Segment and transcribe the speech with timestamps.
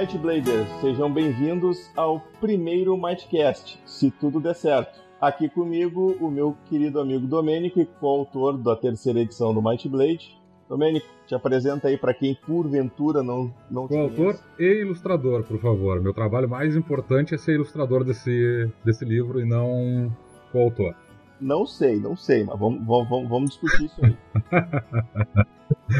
[0.00, 4.98] Might Bladers, sejam bem-vindos ao primeiro Mightcast, se tudo der certo.
[5.20, 10.34] Aqui comigo, o meu querido amigo Domênico e coautor da terceira edição do Might Blade.
[10.66, 16.00] Domênico, te apresenta aí para quem porventura não não Coautor e ilustrador, por favor.
[16.00, 20.10] Meu trabalho mais importante é ser ilustrador desse, desse livro e não
[20.50, 20.94] coautor.
[21.38, 24.16] Não sei, não sei, mas vamos, vamos, vamos discutir isso aí.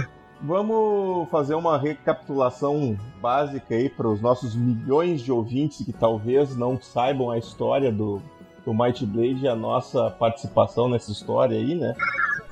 [0.43, 6.81] Vamos fazer uma recapitulação básica aí para os nossos milhões de ouvintes que talvez não
[6.81, 8.23] saibam a história do,
[8.65, 11.95] do Might Blade e a nossa participação nessa história aí, né?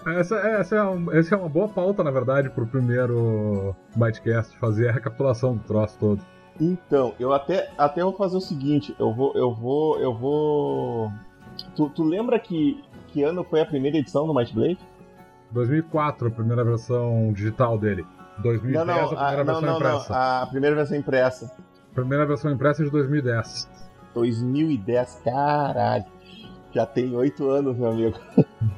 [0.06, 4.56] Essa, essa, é, uma, essa é uma boa pauta, na verdade, para o primeiro Bytecast,
[4.58, 6.22] fazer a recapitulação do troço todo.
[6.60, 9.32] Então, eu até, até vou fazer o seguinte, eu vou.
[9.34, 9.98] Eu vou.
[9.98, 11.12] Eu vou.
[11.76, 14.78] Tu, tu lembra que, que ano foi a primeira edição do Might Blade?
[15.50, 18.06] 2004, a primeira versão digital dele.
[18.42, 20.12] 2010, não, não, a primeira a, versão não, impressa.
[20.12, 21.56] Não, a primeira versão impressa.
[21.94, 23.68] Primeira versão impressa é de 2010.
[24.14, 26.04] 2010, caralho.
[26.72, 28.18] Já tem oito anos, meu amigo.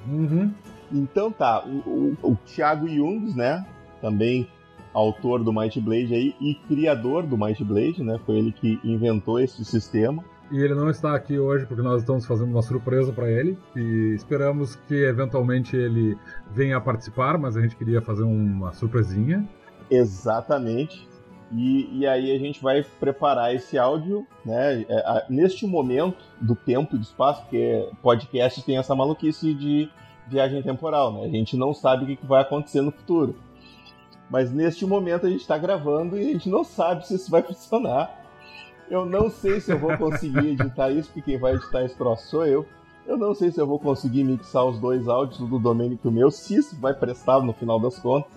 [0.06, 0.52] Uhum.
[0.92, 3.64] Então tá, o, o, o Thiago Jungs, né?
[4.00, 4.48] Também
[4.92, 8.18] autor do Might Blade aí e criador do Might Blade, né?
[8.24, 10.24] Foi ele que inventou esse sistema.
[10.50, 14.14] E ele não está aqui hoje porque nós estamos fazendo uma surpresa para ele e
[14.14, 16.18] esperamos que eventualmente ele
[16.50, 19.48] venha participar, mas a gente queria fazer uma surpresinha.
[19.88, 21.08] Exatamente.
[21.52, 24.82] E, e aí a gente vai preparar esse áudio, né?
[24.88, 29.88] É, a, neste momento do tempo e do espaço, porque podcast tem essa maluquice de
[30.28, 31.24] viagem temporal, né?
[31.24, 33.36] A gente não sabe o que vai acontecer no futuro.
[34.28, 37.42] Mas neste momento a gente está gravando e a gente não sabe se isso vai
[37.46, 38.19] funcionar.
[38.90, 42.26] Eu não sei se eu vou conseguir editar isso, porque quem vai editar esse troço
[42.26, 42.66] sou eu.
[43.06, 46.12] Eu não sei se eu vou conseguir mixar os dois áudios do Domênico e o
[46.12, 48.32] meu, se isso vai prestar no final das contas.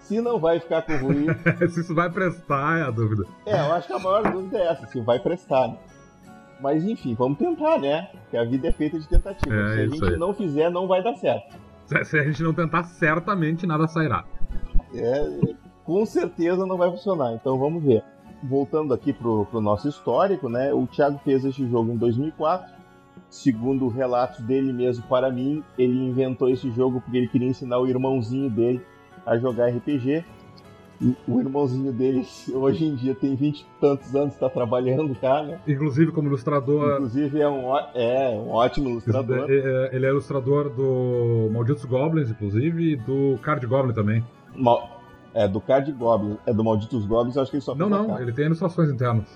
[0.00, 1.36] Se não vai ficar com ruído.
[1.70, 3.24] se isso vai prestar, é a dúvida.
[3.44, 5.68] É, eu acho que a maior dúvida é essa, se vai prestar.
[5.68, 5.76] Né?
[6.58, 8.08] Mas enfim, vamos tentar, né?
[8.22, 9.54] Porque a vida é feita de tentativa.
[9.54, 10.16] É, se a gente aí.
[10.16, 11.54] não fizer, não vai dar certo.
[12.04, 14.24] Se a gente não tentar, certamente nada sairá.
[14.94, 15.54] É,
[15.84, 17.34] com certeza não vai funcionar.
[17.34, 18.02] Então vamos ver
[18.42, 20.72] voltando aqui pro, pro nosso histórico, né?
[20.72, 22.78] O Thiago fez este jogo em 2004.
[23.28, 27.86] Segundo relatos dele mesmo para mim, ele inventou esse jogo porque ele queria ensinar o
[27.86, 28.80] irmãozinho dele
[29.26, 30.24] a jogar RPG.
[31.28, 35.60] O irmãozinho dele hoje em dia tem 20 e tantos anos, está trabalhando cá, né?
[35.66, 36.94] Inclusive como ilustrador.
[36.94, 39.46] Inclusive é um, é um ótimo ilustrador.
[39.48, 44.24] É, é, ele é ilustrador do Malditos Goblins, inclusive, e do Card Goblin também.
[44.56, 44.97] Mal
[45.34, 48.20] é do Card Goblin, é do Malditos Goblins, eu acho que ele só Não, não,
[48.20, 49.26] ele tem ilustrações internas.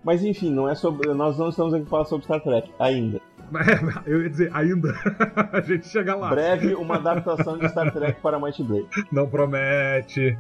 [0.06, 1.14] Mas enfim, não é sobre.
[1.14, 3.20] Nós não estamos aqui para falar sobre Star Trek ainda.
[3.46, 4.92] É, eu ia dizer, ainda.
[5.54, 6.30] a gente chega lá.
[6.30, 8.88] Breve, uma adaptação de Star Trek para Might Blade.
[9.12, 10.36] Não promete.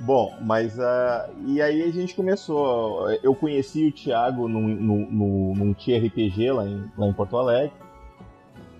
[0.00, 0.76] Bom, mas.
[0.76, 3.10] Uh, e aí a gente começou.
[3.22, 7.72] Eu conheci o Thiago num, num, num, num TRPG lá em, lá em Porto Alegre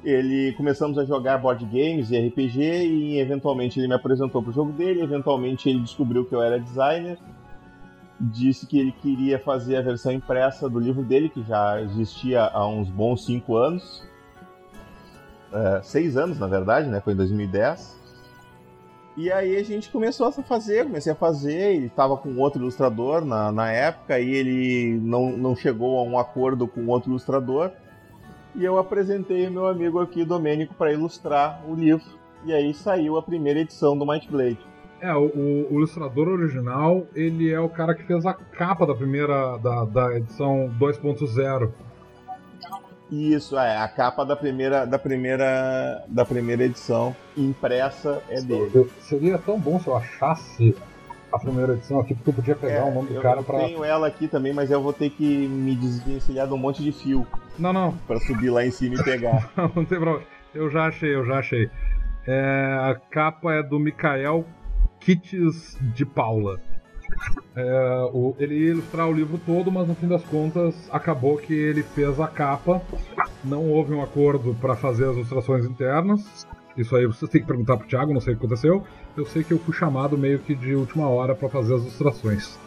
[0.04, 4.72] ele começamos a jogar board games e RPG e eventualmente ele me apresentou pro jogo
[4.72, 7.18] dele, eventualmente ele descobriu que eu era designer.
[8.20, 12.66] disse que ele queria fazer a versão impressa do livro dele, que já existia há
[12.66, 14.06] uns bons cinco anos.
[15.52, 17.00] É, seis anos, na verdade, né?
[17.00, 18.00] Foi em 2010.
[19.16, 23.22] E aí a gente começou a fazer, comecei a fazer, ele estava com outro ilustrador
[23.22, 27.72] na, na época e ele não, não chegou a um acordo com outro ilustrador.
[28.54, 32.04] E eu apresentei o meu amigo aqui, Domênico, para ilustrar o livro.
[32.44, 34.58] E aí saiu a primeira edição do Might Blade.
[35.00, 39.56] É, o, o, ilustrador original, ele é o cara que fez a capa da primeira,
[39.58, 41.70] da, da edição 2.0.
[43.10, 48.88] Isso, é, a capa da primeira, da primeira, da primeira edição impressa é dele.
[49.00, 50.74] Seria tão bom se eu achasse
[51.32, 53.62] a primeira edição aqui, porque eu podia pegar é, o nome do cara para.
[53.62, 56.82] Eu tenho ela aqui também, mas eu vou ter que me desvencilhar de um monte
[56.82, 57.26] de fio.
[57.58, 57.92] Não, não.
[58.06, 59.50] Para subir lá em cima e pegar.
[59.56, 60.22] não, tem problema.
[60.54, 61.70] Eu já achei, eu já achei.
[62.26, 64.44] É, a capa é do Mikael
[65.00, 66.60] Kits de Paula.
[67.54, 71.52] É, o, ele ia ilustrar o livro todo, mas no fim das contas acabou que
[71.52, 72.80] ele fez a capa.
[73.44, 76.46] Não houve um acordo para fazer as ilustrações internas.
[76.76, 78.84] Isso aí você tem que perguntar pro Thiago, não sei o que aconteceu.
[79.16, 82.58] Eu sei que eu fui chamado meio que de última hora para fazer as ilustrações.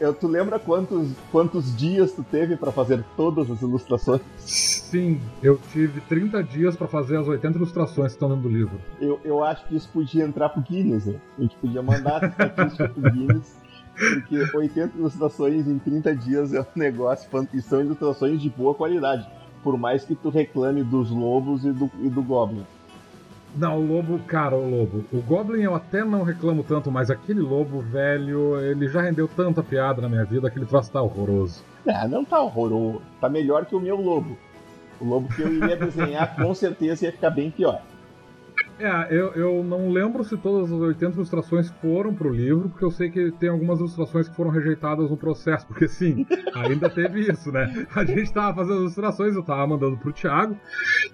[0.00, 4.20] Eu, tu lembra quantos, quantos dias tu teve para fazer todas as ilustrações?
[4.38, 8.80] Sim, eu tive 30 dias para fazer as 80 ilustrações que estão dentro do livro.
[9.00, 11.20] Eu, eu acho que isso podia entrar pro Guinness, né?
[11.38, 13.56] A gente podia mandar essa estatística pro Guinness,
[13.96, 19.28] porque 80 ilustrações em 30 dias é um negócio e são ilustrações de boa qualidade,
[19.62, 22.66] por mais que tu reclame dos lobos e do, e do Goblin.
[23.54, 25.04] Não, o lobo, cara, o lobo.
[25.12, 29.62] O Goblin eu até não reclamo tanto, mas aquele lobo velho, ele já rendeu tanta
[29.62, 31.62] piada na minha vida, aquele troço tá horroroso.
[31.86, 33.02] É, não tá horroroso.
[33.20, 34.38] Tá melhor que o meu lobo.
[35.00, 37.82] O lobo que eu iria desenhar com certeza ia ficar bem pior.
[38.78, 42.90] É, eu, eu não lembro se todas as 80 ilustrações foram pro livro, porque eu
[42.90, 47.52] sei que tem algumas ilustrações que foram rejeitadas no processo, porque sim, ainda teve isso,
[47.52, 47.86] né?
[47.94, 50.56] A gente tava fazendo as ilustrações, eu tava mandando pro Thiago,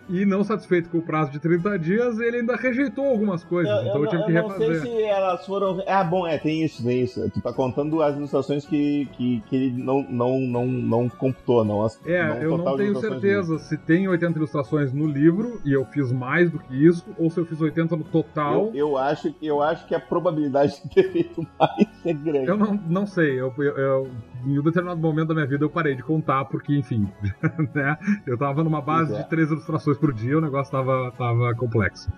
[0.08, 3.82] e não satisfeito com o prazo de 30 dias, ele ainda rejeitou algumas coisas, eu,
[3.82, 4.68] então eu, eu tive que refazer.
[4.68, 5.82] Eu não sei se elas foram...
[5.86, 7.30] Ah, bom, é, tem isso, tem isso.
[7.30, 11.84] Tu tá contando as ilustrações que, que, que ele não, não, não, não computou, não
[11.84, 15.84] as É, não eu não tenho certeza se tem 80 ilustrações no livro, e eu
[15.86, 18.66] fiz mais do que isso, ou se eu fiz 80 no total.
[18.66, 22.46] Eu, eu, acho, eu acho que a probabilidade de ter feito mais é grande.
[22.46, 23.40] Eu não, não sei.
[23.40, 24.10] Eu, eu, eu,
[24.46, 27.08] em um determinado momento da minha vida eu parei de contar, porque, enfim,
[27.74, 27.98] né?
[28.26, 29.22] Eu tava numa base é.
[29.22, 32.10] de três ilustrações por dia, o negócio tava, tava complexo.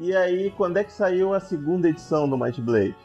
[0.00, 2.96] E aí, quando é que saiu a segunda edição do Might Blade?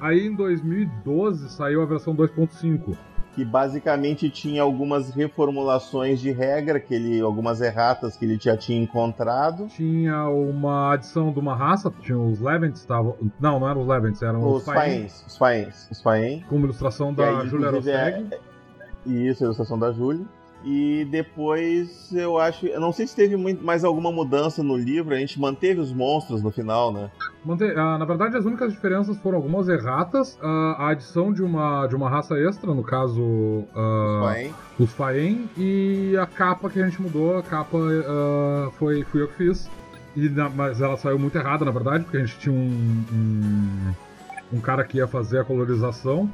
[0.00, 2.96] Aí em 2012 saiu a versão 2.5
[3.38, 8.82] que basicamente tinha algumas reformulações de regra, que ele, algumas erratas que ele já tinha
[8.82, 9.68] encontrado.
[9.68, 13.14] Tinha uma adição de uma raça, tinha os Levents, estavam.
[13.38, 15.24] Não, não eram os Levents, eram os, os Faens.
[15.24, 15.88] Os Faens.
[15.88, 16.44] Os Faen.
[16.48, 18.26] Com ilustração da Julia Rosteg.
[18.32, 18.38] É...
[19.08, 20.26] Isso, a ilustração da Julia.
[20.64, 22.66] E depois eu acho.
[22.66, 25.14] Eu não sei se teve muito, mais alguma mudança no livro.
[25.14, 27.10] A gente manteve os monstros no final, né?
[27.44, 27.64] Mante...
[27.64, 30.38] Ah, na verdade, as únicas diferenças foram algumas erratas.
[30.42, 33.64] Ah, a adição de uma, de uma raça extra, no caso.
[33.74, 34.34] Ah,
[34.78, 35.48] os Faen.
[35.56, 39.70] E a capa que a gente mudou, a capa ah, foi, fui eu que fiz.
[40.16, 43.94] E, mas ela saiu muito errada, na verdade, porque a gente tinha um, um
[44.52, 46.32] um cara que ia fazer a colorização.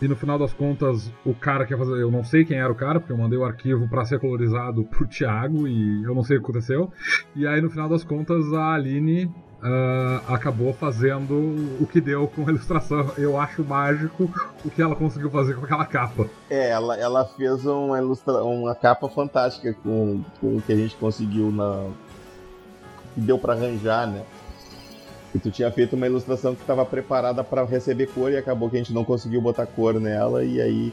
[0.00, 1.92] E no final das contas, o cara que ia fazer.
[2.00, 4.84] Eu não sei quem era o cara, porque eu mandei o arquivo para ser colorizado
[4.90, 6.92] pro Thiago e eu não sei o que aconteceu.
[7.34, 9.30] E aí no final das contas, a Aline
[9.62, 11.34] Uh, acabou fazendo
[11.80, 13.12] o que deu com a ilustração.
[13.16, 14.28] Eu acho mágico
[14.64, 16.26] o que ela conseguiu fazer com aquela capa.
[16.50, 18.42] É, ela, ela fez uma, ilustra...
[18.42, 21.86] uma capa fantástica com, com o que a gente conseguiu na.
[23.14, 24.24] que deu para arranjar, né?
[25.34, 28.76] E tu tinha feito uma ilustração que estava preparada para receber cor e acabou que
[28.76, 30.92] a gente não conseguiu botar cor nela e aí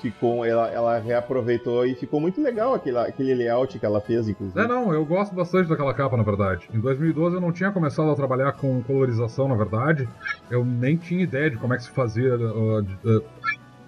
[0.00, 4.60] ficou ela, ela reaproveitou e ficou muito legal aquele, aquele layout que ela fez, inclusive.
[4.60, 6.68] É, não, eu gosto bastante daquela capa, na verdade.
[6.72, 10.08] Em 2012 eu não tinha começado a trabalhar com colorização, na verdade.
[10.50, 13.18] Eu nem tinha ideia de como é que se fazia uh, uh,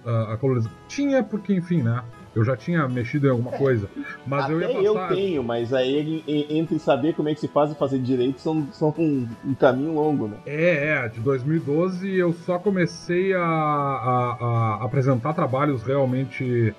[0.05, 0.77] uh, a colorização.
[0.89, 2.03] Tinha, porque, enfim, né?
[2.35, 3.89] Eu já tinha mexido em alguma coisa.
[4.27, 5.11] Mas Até eu ia passar...
[5.11, 8.69] eu tenho, mas aí entre saber como é que se faz e fazer direito são,
[8.73, 10.37] são um, um caminho longo, né?
[10.47, 11.09] É, é.
[11.09, 16.75] De 2012 eu só comecei a, a, a apresentar trabalhos realmente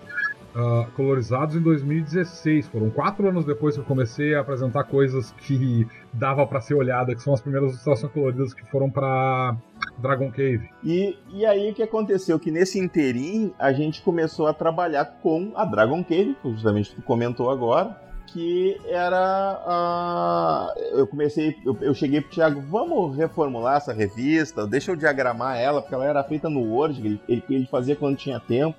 [0.56, 2.68] uh, colorizados em 2016.
[2.68, 7.16] Foram quatro anos depois que eu comecei a apresentar coisas que dava para ser olhada,
[7.16, 9.56] que são as primeiras ilustrações coloridas que foram para
[9.98, 10.70] Dragon Cave.
[10.84, 12.40] E, e aí o que aconteceu?
[12.40, 17.50] Que nesse interim a gente começou a trabalhar com a Dragon Cave, justamente tu comentou
[17.50, 20.72] agora, que era.
[20.76, 25.58] Uh, eu comecei, eu, eu cheguei pro Thiago, vamos reformular essa revista, deixa eu diagramar
[25.58, 28.78] ela, porque ela era feita no Word, ele, ele, ele fazia quando tinha tempo.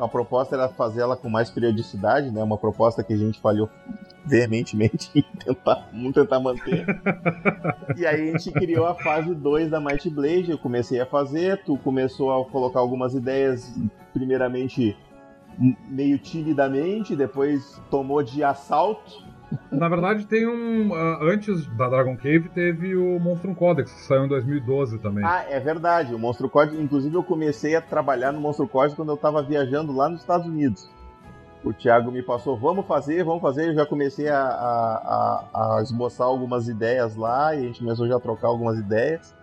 [0.00, 2.42] A proposta era fazer ela com mais periodicidade, né?
[2.42, 3.68] Uma proposta que a gente falhou
[4.24, 6.86] veementemente em tentar, tentar manter.
[7.96, 11.62] e aí a gente criou a fase 2 da Might Blade, eu comecei a fazer,
[11.64, 13.74] tu começou a colocar algumas ideias,
[14.12, 14.96] primeiramente
[15.88, 19.28] meio timidamente, depois tomou de assalto.
[19.70, 20.90] Na verdade, tem um.
[20.90, 25.24] Uh, antes da Dragon Cave, teve o Monstrum Codex, que saiu em 2012 também.
[25.24, 26.14] Ah, é verdade.
[26.14, 29.92] O Monstro Codex, inclusive, eu comecei a trabalhar no Monstro Codex quando eu estava viajando
[29.92, 30.88] lá nos Estados Unidos.
[31.64, 33.68] O Thiago me passou, vamos fazer, vamos fazer.
[33.68, 38.06] Eu já comecei a, a, a, a esboçar algumas ideias lá e a gente começou
[38.06, 39.34] já a trocar algumas ideias.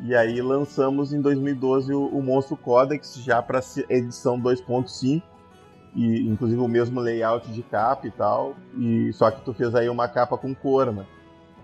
[0.00, 5.22] E aí lançamos em 2012 o, o Monstro Codex já para edição 2.5
[5.94, 9.88] e inclusive o mesmo layout de capa e tal, e só que tu fez aí
[9.88, 11.04] uma capa com cor, né?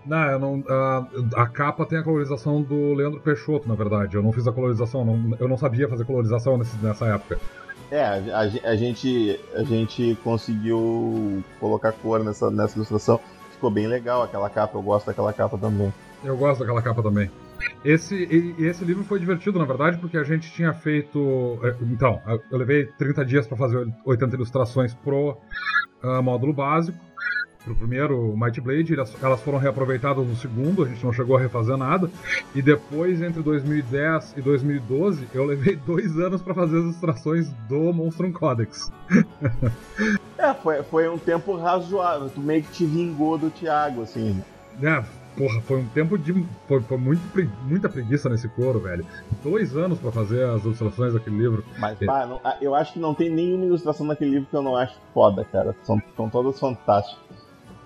[0.05, 1.07] Não, eu não a,
[1.43, 4.15] a, capa tem a colorização do Leandro Peixoto, na verdade.
[4.15, 7.39] Eu não fiz a colorização, não, eu não sabia fazer colorização nesse, nessa época.
[7.91, 13.19] É, a, a, gente, a gente conseguiu colocar cor nessa, nessa ilustração.
[13.51, 15.93] Ficou bem legal aquela capa, eu gosto daquela capa também.
[16.23, 17.29] Eu gosto daquela capa também.
[17.83, 21.59] Esse, esse livro foi divertido, na verdade, porque a gente tinha feito.
[21.63, 25.37] É, então, eu levei 30 dias para fazer 80 ilustrações pro
[26.03, 26.97] uh, módulo básico.
[27.63, 31.77] Pro primeiro Might Blade, elas foram reaproveitadas no segundo, a gente não chegou a refazer
[31.77, 32.09] nada.
[32.55, 37.93] E depois, entre 2010 e 2012, eu levei dois anos para fazer as ilustrações do
[37.93, 38.91] Monstrum Codex.
[40.39, 42.29] é, foi, foi um tempo razoável.
[42.29, 44.41] Tu meio que te vingou do Thiago, assim.
[44.81, 45.03] É,
[45.37, 46.45] Porra, foi um tempo de.
[46.67, 47.21] Foi, foi muito,
[47.63, 49.05] muita preguiça nesse coro, velho.
[49.43, 51.63] Dois anos para fazer as ilustrações daquele livro.
[51.77, 54.75] Mas, pá, não, eu acho que não tem nenhuma ilustração naquele livro que eu não
[54.75, 55.75] acho foda, cara.
[55.83, 57.30] São, são todas fantásticas.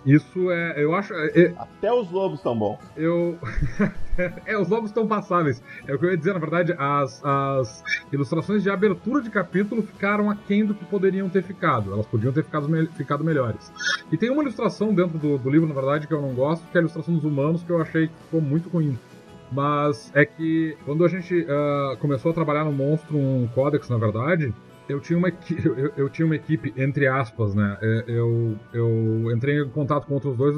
[0.06, 0.84] Isso é.
[0.84, 1.14] Eu acho.
[1.14, 2.78] É, é Até os lobos estão bons.
[2.96, 3.40] Eu.
[4.46, 5.64] é, os lobos estão passáveis.
[5.88, 9.82] É o que eu ia dizer, na verdade, as, as ilustrações de abertura de capítulo
[9.82, 11.92] ficaram aquém do que poderiam ter ficado.
[11.92, 13.72] Elas podiam ter ficado, me ficado melhores.
[14.12, 16.78] E tem uma ilustração dentro do, do livro, na verdade, que eu não gosto, que
[16.78, 18.98] é a ilustração dos humanos, que eu achei que ficou muito ruim.
[19.52, 23.98] Mas é que quando a gente uh, começou a trabalhar no Monstro um Codex, na
[23.98, 24.54] verdade,
[24.88, 27.78] eu tinha uma eu, eu, tinha uma equipe entre aspas, né?
[27.82, 30.56] É, eu, eu entrei em contato com outros dois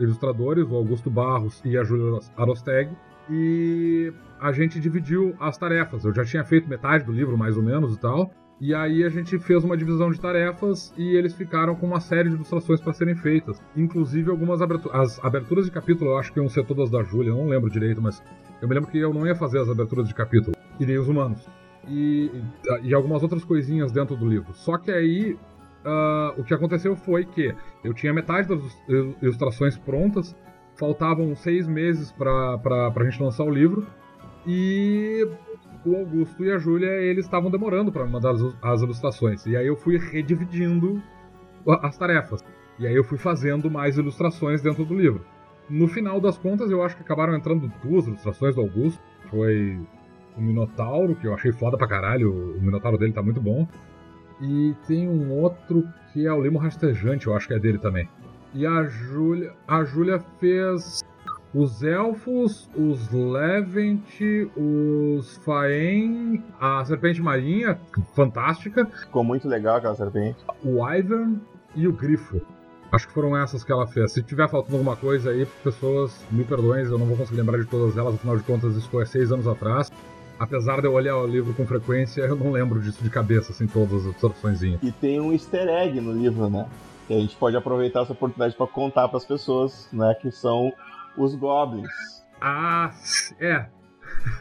[0.00, 2.90] ilustradores, o Augusto Barros e a Júlia Arosteg,
[3.30, 6.04] e a gente dividiu as tarefas.
[6.04, 8.30] Eu já tinha feito metade do livro, mais ou menos e tal.
[8.58, 12.30] E aí a gente fez uma divisão de tarefas e eles ficaram com uma série
[12.30, 13.62] de ilustrações para serem feitas.
[13.76, 14.98] Inclusive algumas aberturas.
[14.98, 18.00] As aberturas de capítulo, eu acho que iam ser todas da Júlia, não lembro direito,
[18.00, 18.22] mas
[18.62, 20.56] eu me lembro que eu não ia fazer as aberturas de capítulo.
[20.80, 21.46] Irei os humanos
[21.88, 22.30] e,
[22.82, 24.54] e algumas outras coisinhas dentro do livro.
[24.54, 25.32] Só que aí
[25.84, 28.60] uh, o que aconteceu foi que eu tinha metade das
[29.22, 30.36] ilustrações prontas,
[30.74, 32.60] faltavam seis meses para
[32.94, 33.86] a gente lançar o livro
[34.46, 35.26] e
[35.84, 39.46] o Augusto e a Júlia eles estavam demorando para mandar as, as ilustrações.
[39.46, 41.02] E aí eu fui redividindo
[41.82, 42.44] as tarefas.
[42.78, 45.24] E aí eu fui fazendo mais ilustrações dentro do livro.
[45.68, 49.02] No final das contas, eu acho que acabaram entrando duas ilustrações do Augusto.
[49.30, 49.78] Foi
[50.36, 53.66] o Minotauro, que eu achei foda pra caralho, o Minotauro dele tá muito bom.
[54.40, 58.08] E tem um outro que é o Limo Rastejante, eu acho que é dele também.
[58.54, 61.02] E a Júlia, a Júlia fez
[61.54, 64.20] os Elfos, os Levent,
[64.56, 67.78] os Faen, a Serpente Marinha,
[68.14, 68.86] fantástica.
[68.86, 70.38] Ficou muito legal aquela serpente.
[70.62, 71.40] O Ivern
[71.74, 72.40] e o Grifo.
[72.92, 74.12] Acho que foram essas que ela fez.
[74.12, 77.66] Se tiver faltando alguma coisa aí, pessoas, me perdoem, eu não vou conseguir lembrar de
[77.66, 79.90] todas elas, afinal de contas, isso foi há seis anos atrás
[80.38, 83.66] apesar de eu olhar o livro com frequência, eu não lembro disso de cabeça, assim,
[83.66, 84.62] todas as opções.
[84.62, 86.66] E tem um easter egg no livro, né?
[87.06, 90.14] Que a gente pode aproveitar essa oportunidade para contar para as pessoas, né?
[90.20, 90.72] Que são
[91.16, 91.88] os goblins.
[92.40, 92.92] Ah,
[93.40, 93.66] é.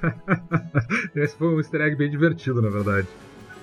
[1.16, 3.08] Esse foi um easter egg bem divertido, na verdade.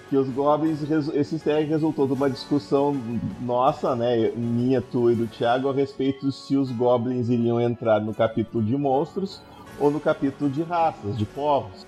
[0.09, 0.83] Que os goblins,
[1.15, 2.95] esse easter egg resultou de uma discussão
[3.41, 4.31] nossa, né?
[4.37, 8.77] Minha, tua e do Thiago, a respeito se os goblins iriam entrar no capítulo de
[8.77, 9.41] monstros
[9.81, 11.87] ou no capítulo de raças, de povos.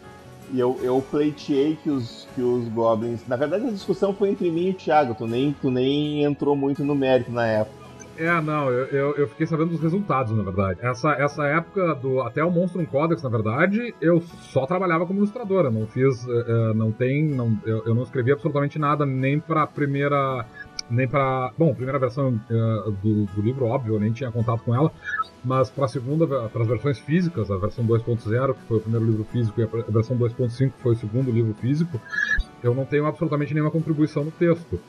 [0.52, 3.26] E eu, eu pleiteei que os, que os Goblins.
[3.26, 5.14] Na verdade, a discussão foi entre mim e o Thiago.
[5.14, 7.84] Tu nem, tu nem entrou muito no mérito na época.
[8.16, 10.78] É, não, eu, eu, eu, fiquei sabendo dos resultados, na verdade.
[10.82, 12.20] Essa, essa época do.
[12.20, 15.70] Até o Monstrum Codex, na verdade, eu só trabalhava como ilustradora.
[15.70, 16.24] Não fiz.
[16.24, 17.24] Uh, não tem.
[17.24, 20.46] Não, eu, eu, não escrevi absolutamente nada, nem pra primeira.
[20.90, 21.52] Nem pra.
[21.56, 24.92] Bom, primeira versão uh, do, do livro, óbvio, eu nem tinha contato com ela.
[25.44, 29.04] Mas para a segunda, para as versões físicas, a versão 2.0, que foi o primeiro
[29.04, 32.00] livro físico, e a versão 2.5, que foi o segundo livro físico,
[32.62, 34.80] eu não tenho absolutamente nenhuma contribuição no texto.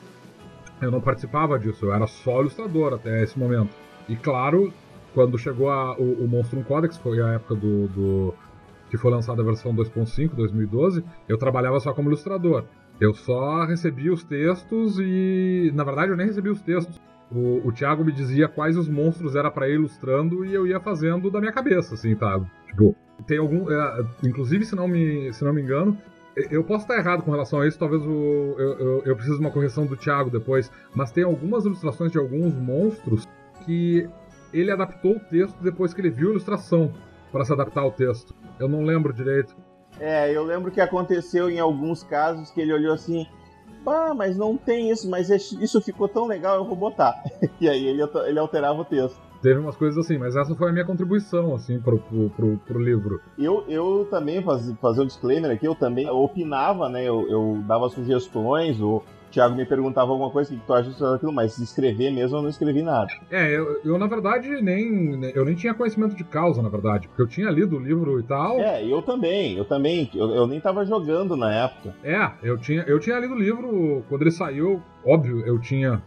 [0.80, 3.70] Eu não participava disso, eu era só ilustrador até esse momento.
[4.08, 4.72] E claro,
[5.14, 8.34] quando chegou a, o, o Monstrum Codex, foi a época do, do
[8.90, 12.64] que foi lançada a versão 2.5, 2012, eu trabalhava só como ilustrador.
[13.00, 17.00] Eu só recebia os textos e, na verdade, eu nem recebia os textos.
[17.30, 20.80] O, o Thiago me dizia quais os monstros era para ir ilustrando e eu ia
[20.80, 22.40] fazendo da minha cabeça, assim, tá?
[22.66, 22.94] Tipo,
[23.26, 23.70] tem algum.
[23.70, 25.98] É, inclusive, se não, me, se não me engano,
[26.50, 29.40] eu posso estar errado com relação a isso, talvez o, eu, eu, eu precise de
[29.40, 33.26] uma correção do Thiago depois, mas tem algumas ilustrações de alguns monstros
[33.64, 34.08] que
[34.52, 36.92] ele adaptou o texto depois que ele viu a ilustração
[37.32, 38.34] para se adaptar ao texto.
[38.58, 39.56] Eu não lembro direito.
[40.00, 43.26] É, eu lembro que aconteceu em alguns casos que ele olhou assim,
[43.86, 47.22] ah, mas não tem isso, mas isso ficou tão legal, eu vou botar.
[47.60, 49.18] E aí ele, ele alterava o texto.
[49.42, 52.82] Teve umas coisas assim, mas essa foi a minha contribuição, assim, pro, pro, pro, pro
[52.82, 53.20] livro.
[53.38, 57.88] Eu, eu também, faz, fazer um disclaimer aqui, eu também opinava, né, eu, eu dava
[57.88, 62.42] sugestões, ou Thiago me perguntava alguma coisa, que tu acha daquilo, mas escrever mesmo eu
[62.42, 63.12] não escrevi nada.
[63.30, 65.30] É, eu, eu, na verdade nem.
[65.34, 68.22] Eu nem tinha conhecimento de causa, na verdade, porque eu tinha lido o livro e
[68.22, 68.58] tal.
[68.58, 70.10] É, eu também, eu também.
[70.14, 71.94] Eu, eu nem tava jogando na época.
[72.02, 76.02] É, eu tinha, eu tinha lido o livro quando ele saiu, óbvio, eu tinha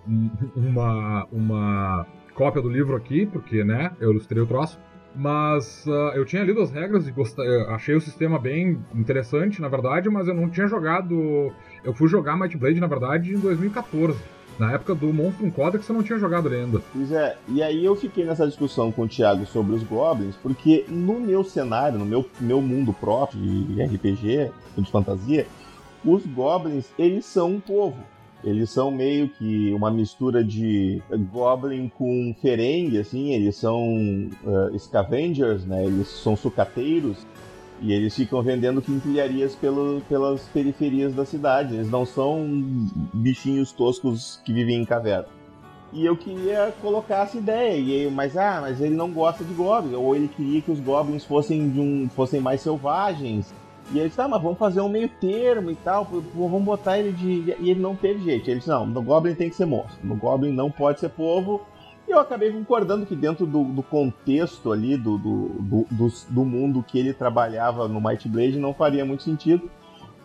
[0.55, 1.27] uma.
[1.31, 2.05] uma
[2.39, 4.79] cópia do livro aqui, porque, né, eu ilustrei o troço.
[5.15, 9.67] Mas uh, eu tinha lido as regras e gostei, achei o sistema bem interessante, na
[9.67, 11.51] verdade, mas eu não tinha jogado.
[11.83, 14.17] Eu fui jogar Might Blade, na verdade, em 2014.
[14.59, 16.81] Na época do Monstrum Codex eu não tinha jogado ainda.
[16.91, 20.85] Pois é, e aí eu fiquei nessa discussão com o Thiago sobre os Goblins, porque
[20.89, 25.47] no meu cenário, no meu, meu mundo próprio de RPG, de fantasia,
[26.03, 28.03] os Goblins, eles são um povo.
[28.43, 35.65] Eles são meio que uma mistura de Goblin com Ferengue, assim, eles são uh, scavengers,
[35.65, 35.85] né?
[35.85, 37.17] Eles são sucateiros
[37.81, 41.75] e eles ficam vendendo quinquilharias pelo, pelas periferias da cidade.
[41.75, 42.45] Eles não são
[43.13, 45.27] bichinhos toscos que vivem em caverna.
[45.91, 49.53] E eu queria colocar essa ideia, e eu, mas ah, mas ele não gosta de
[49.53, 53.51] goblins, ou ele queria que os goblins fossem de um, fossem mais selvagens.
[53.91, 57.11] E ele disse, tá, mas vamos fazer um meio termo e tal, vamos botar ele
[57.11, 57.55] de.
[57.59, 58.49] E ele não teve jeito.
[58.49, 59.97] Ele disse, não, no Goblin tem que ser monstro.
[60.03, 61.61] No Goblin não pode ser povo.
[62.07, 66.83] E eu acabei concordando que dentro do, do contexto ali, do, do, do, do, mundo
[66.87, 69.69] que ele trabalhava no Might Blade, não faria muito sentido.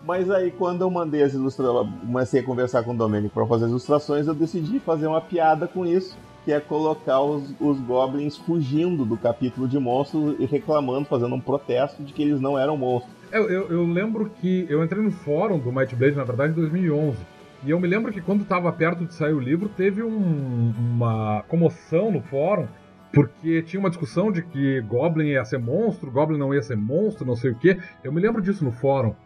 [0.03, 3.65] Mas aí quando eu mandei as ilustrações, comecei a conversar com o Domênico para fazer
[3.65, 8.37] as ilustrações, eu decidi fazer uma piada com isso que é colocar os, os goblins
[8.37, 12.77] fugindo do capítulo de monstros e reclamando, fazendo um protesto de que eles não eram
[12.77, 13.15] monstros.
[13.35, 16.55] Eu, eu, eu lembro que eu entrei no fórum do Might Blade, na verdade, em
[16.55, 17.19] 2011.
[17.65, 21.43] E eu me lembro que quando estava perto de sair o livro, teve um, uma
[21.49, 22.69] comoção no fórum,
[23.13, 27.27] porque tinha uma discussão de que Goblin ia ser monstro, Goblin não ia ser monstro,
[27.27, 27.77] não sei o quê.
[28.05, 29.17] Eu me lembro disso no fórum.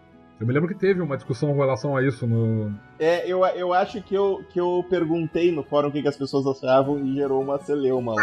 [0.40, 2.72] Eu me lembro que teve uma discussão com relação a isso no.
[2.98, 6.16] É, eu, eu acho que eu, que eu perguntei no fórum o que, que as
[6.16, 8.22] pessoas achavam e gerou uma celeuma lá.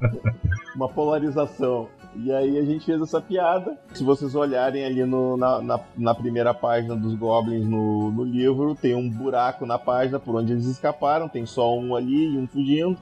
[0.74, 1.90] uma polarização.
[2.14, 3.78] E aí a gente fez essa piada.
[3.94, 8.74] Se vocês olharem ali no, na, na, na, primeira página dos Goblins no, no livro,
[8.74, 12.46] tem um buraco na página por onde eles escaparam, tem só um ali e um
[12.46, 12.98] fugindo.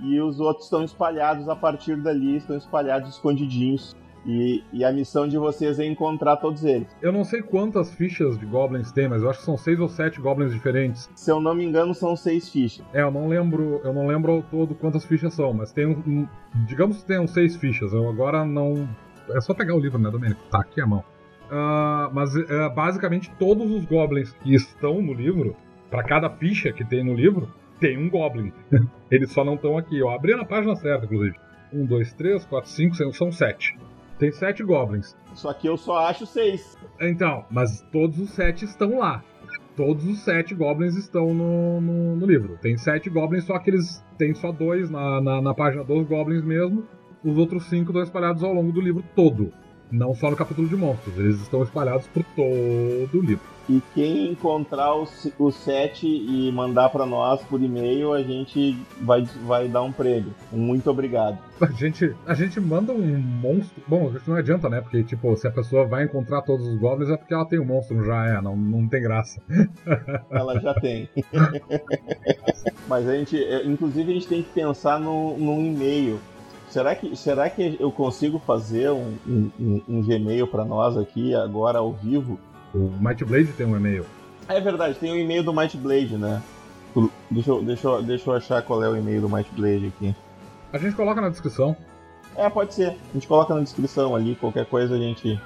[0.00, 3.94] E os outros estão espalhados a partir dali, estão espalhados escondidinhos
[4.26, 6.86] e, e, a missão de vocês é encontrar todos eles.
[7.00, 9.88] Eu não sei quantas fichas de goblins tem, mas eu acho que são seis ou
[9.88, 11.08] sete goblins diferentes.
[11.14, 12.84] Se eu não me engano, são seis fichas.
[12.92, 16.28] É, eu não lembro, eu não lembro ao todo quantas fichas são, mas tem um,
[16.66, 17.92] digamos que tenham seis fichas.
[17.92, 18.88] Eu agora não,
[19.30, 20.40] é só pegar o livro, né, Domênico?
[20.50, 21.04] Tá aqui a mão.
[21.50, 25.56] Uh, mas uh, basicamente todos os goblins que estão no livro,
[25.90, 27.48] para cada ficha que tem no livro,
[27.80, 28.52] tem um goblin.
[29.10, 29.98] Eles só não estão aqui.
[29.98, 31.34] Eu abri na página certa, inclusive.
[31.72, 33.76] Um, dois, três, quatro, cinco, seis, são sete.
[34.20, 35.16] Tem sete goblins.
[35.34, 36.76] Só que eu só acho seis.
[37.00, 39.24] Então, mas todos os sete estão lá.
[39.74, 42.58] Todos os sete goblins estão no, no, no livro.
[42.60, 46.44] Tem sete goblins, só que eles têm só dois na, na, na página dos goblins
[46.44, 46.86] mesmo.
[47.24, 49.50] Os outros cinco estão espalhados ao longo do livro todo.
[49.90, 53.44] Não só no capítulo de monstros, eles estão espalhados por todo o livro.
[53.70, 59.22] E quem encontrar os, os sete e mandar para nós por e-mail, a gente vai,
[59.46, 60.34] vai dar um prêmio.
[60.50, 61.38] Muito obrigado.
[61.60, 63.80] A gente, a gente manda um monstro.
[63.86, 64.80] Bom, isso não adianta, né?
[64.80, 67.64] Porque, tipo, se a pessoa vai encontrar todos os goblins é porque ela tem um
[67.64, 69.40] monstro, já é, não, não tem graça.
[70.30, 71.08] Ela já tem.
[72.88, 76.18] Mas a gente, é, inclusive, a gente tem que pensar no, num e-mail.
[76.70, 81.80] Será que, será que eu consigo fazer um, um, um Gmail para nós aqui agora
[81.80, 82.38] ao vivo?
[82.72, 84.06] O Might Blade tem um e-mail.
[84.48, 86.40] É verdade, tem o um e-mail do Might Blade, né?
[87.28, 90.14] Deixa eu, deixa, eu, deixa eu achar qual é o e-mail do Might Blade aqui.
[90.72, 91.76] A gente coloca na descrição.
[92.36, 92.90] É, pode ser.
[92.90, 95.40] A gente coloca na descrição ali, qualquer coisa a gente.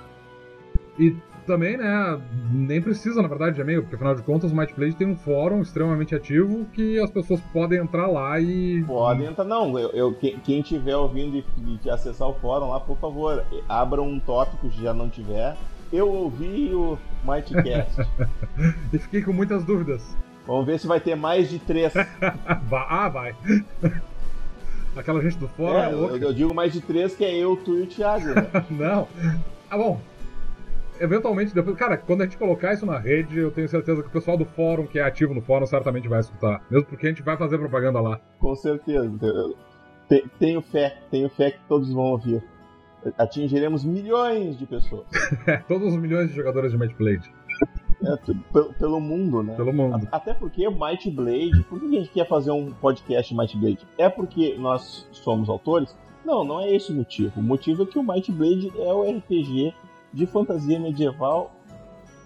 [0.98, 4.74] E também, né, nem precisa, na verdade, de e-mail, porque afinal de contas o Might
[4.74, 8.82] Blade tem um fórum extremamente ativo que as pessoas podem entrar lá e.
[8.84, 9.78] Podem entrar, não.
[9.78, 11.44] Eu, eu quem, quem tiver ouvindo e,
[11.84, 15.56] e acessar o fórum lá, por favor, abra um tópico se já não tiver.
[15.92, 18.02] Eu ouvi o Mightcast.
[18.92, 20.16] e fiquei com muitas dúvidas.
[20.46, 21.92] Vamos ver se vai ter mais de três.
[22.72, 23.34] ah, vai.
[24.96, 25.92] Aquela gente do fórum é, é.
[25.92, 28.26] Eu, eu, digo mais de três, que é eu, tu e o Thiago.
[28.26, 28.46] Né?
[28.70, 29.08] não.
[29.70, 30.00] Ah, bom
[31.00, 34.12] eventualmente, depois, cara, quando a gente colocar isso na rede, eu tenho certeza que o
[34.12, 36.62] pessoal do fórum, que é ativo no fórum, certamente vai escutar.
[36.70, 38.20] Mesmo porque a gente vai fazer propaganda lá.
[38.38, 39.10] Com certeza.
[40.38, 42.42] Tenho fé, tenho fé que todos vão ouvir.
[43.18, 45.06] Atingiremos milhões de pessoas.
[45.68, 47.32] todos os milhões de jogadores de Might Blade.
[48.02, 48.16] É,
[48.52, 49.54] pelo, pelo, mundo, né?
[49.54, 50.08] Pelo mundo.
[50.10, 53.86] Até porque Might Blade, por que a gente quer fazer um podcast Might Blade?
[53.98, 55.96] É porque nós somos autores?
[56.24, 57.38] Não, não é esse o motivo.
[57.38, 59.74] O motivo é que o Might Blade é o RPG
[60.14, 61.52] de fantasia medieval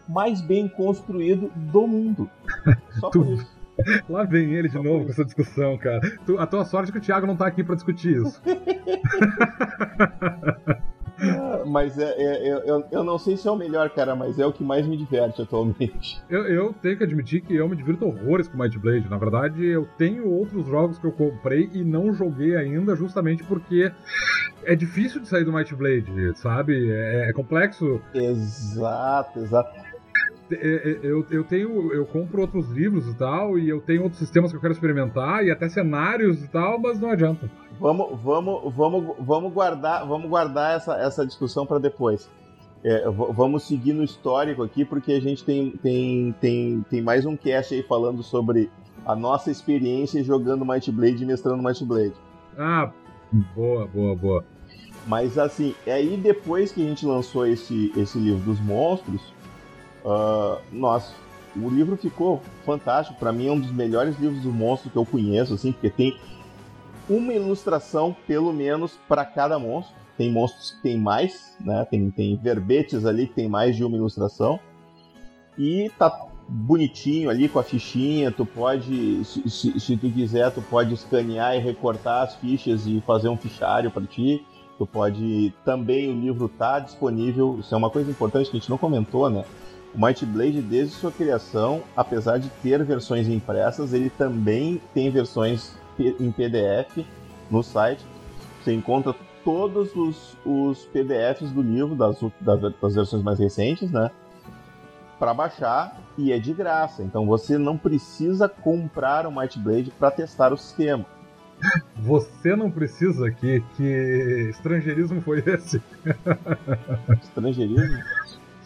[0.09, 2.31] mais bem construído do mundo.
[3.01, 3.59] Só por isso.
[4.09, 6.01] Lá vem ele de Só novo com essa discussão, cara.
[6.39, 8.43] a tua sorte é que o Thiago não tá aqui para discutir isso.
[11.67, 14.47] Mas é, é, é, eu, eu não sei se é o melhor, cara, mas é
[14.47, 16.21] o que mais me diverte atualmente.
[16.29, 19.09] Eu, eu tenho que admitir que eu me divirto horrores com Might Blade.
[19.09, 23.91] Na verdade, eu tenho outros jogos que eu comprei e não joguei ainda, justamente porque
[24.65, 26.91] é difícil de sair do Might Blade, sabe?
[26.91, 28.01] É, é complexo.
[28.15, 29.71] Exato, exato.
[30.51, 31.93] É, é, eu, eu tenho.
[31.93, 35.45] Eu compro outros livros e tal, e eu tenho outros sistemas que eu quero experimentar,
[35.45, 37.51] e até cenários e tal, mas não adianta.
[37.81, 42.29] Vamos, vamos, vamos, vamos guardar, vamos guardar essa, essa discussão para depois.
[42.83, 47.37] É, vamos seguir no histórico aqui, porque a gente tem, tem, tem, tem mais um
[47.37, 48.71] cast aí falando sobre
[49.05, 52.15] a nossa experiência jogando Might Blade e mestrando Might Blade.
[52.57, 52.91] Ah,
[53.55, 54.45] boa, boa, boa.
[55.07, 59.23] Mas assim, é aí depois que a gente lançou esse, esse livro dos monstros,
[60.09, 61.13] uh, nossa,
[61.57, 63.19] o livro ficou fantástico.
[63.19, 66.17] Para mim é um dos melhores livros do monstro que eu conheço, assim, porque tem
[67.09, 69.97] uma ilustração, pelo menos, para cada monstro.
[70.17, 71.85] Tem monstros que tem mais, né?
[71.85, 74.59] Tem, tem verbetes ali que tem mais de uma ilustração.
[75.57, 78.33] E tá bonitinho ali com a fichinha.
[78.33, 83.01] Tu pode, se, se, se tu quiser, tu pode escanear e recortar as fichas e
[83.07, 84.45] fazer um fichário para ti.
[84.77, 85.55] Tu pode.
[85.65, 87.59] Também o livro tá disponível.
[87.61, 89.45] Isso é uma coisa importante que a gente não comentou, né?
[89.95, 95.77] O Might Blade, desde sua criação, apesar de ter versões impressas, ele também tem versões
[95.99, 97.05] em PDF
[97.51, 98.05] no site.
[98.63, 104.11] Você encontra todos os, os PDFs do livro, das, das, das versões mais recentes, né?
[105.19, 107.03] Para baixar e é de graça.
[107.03, 111.05] Então você não precisa comprar o Might Blade para testar o sistema.
[111.97, 113.83] Você não precisa que que
[114.51, 115.83] estrangeirismo foi esse?
[117.23, 117.99] Estrangeirismo?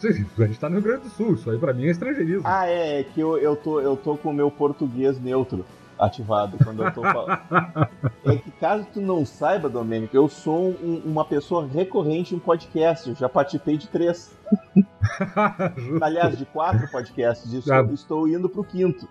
[0.09, 2.43] A gente tá no Rio Grande do Sul, isso aí pra mim é estrangeirismo.
[2.45, 5.65] Ah, é, é que eu, eu, tô, eu tô com o meu português neutro
[5.97, 7.39] ativado quando eu tô falando.
[8.25, 13.09] é que caso tu não saiba, Domênico, eu sou um, uma pessoa recorrente em podcast.
[13.09, 14.31] Eu já participei de três.
[16.01, 17.51] Aliás, de quatro podcasts.
[17.51, 19.07] Estou, estou indo pro quinto.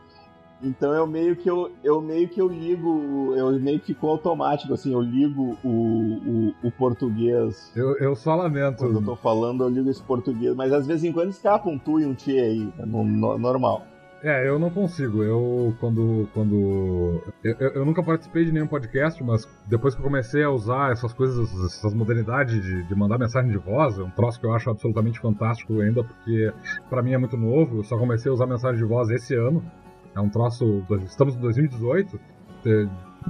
[0.62, 4.72] Então eu meio que eu, eu meio que eu ligo, eu meio que ficou automático,
[4.72, 7.72] assim, eu ligo o, o, o, português.
[7.75, 8.79] Eu, eu só lamento.
[8.79, 11.79] Quando eu tô falando, eu ligo esse português, mas às vezes em quando escapa um
[11.79, 13.83] tu e um tchê aí, é no, no, normal.
[14.22, 15.20] É, eu não consigo.
[15.25, 16.29] Eu, quando.
[16.33, 20.92] quando eu, eu, nunca participei de nenhum podcast, mas depois que eu comecei a usar
[20.92, 24.55] essas coisas, essas modernidades de, de mandar mensagem de voz, é um troço que eu
[24.55, 26.53] acho absolutamente fantástico ainda, porque
[26.88, 27.79] para mim é muito novo.
[27.79, 29.61] Eu só comecei a usar mensagem de voz esse ano.
[30.14, 30.85] É um troço.
[31.05, 32.20] Estamos em 2018,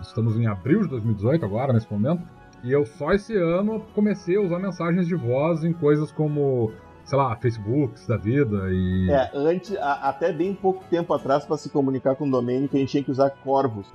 [0.01, 2.23] estamos em abril de 2018 agora, nesse momento.
[2.63, 6.73] E eu só esse ano comecei a usar mensagens de voz em coisas como
[7.05, 9.11] sei lá, Facebooks da vida e.
[9.11, 12.77] É, antes, a, até bem pouco tempo atrás, para se comunicar com o domínio, que
[12.77, 13.93] a gente tinha que usar corvos.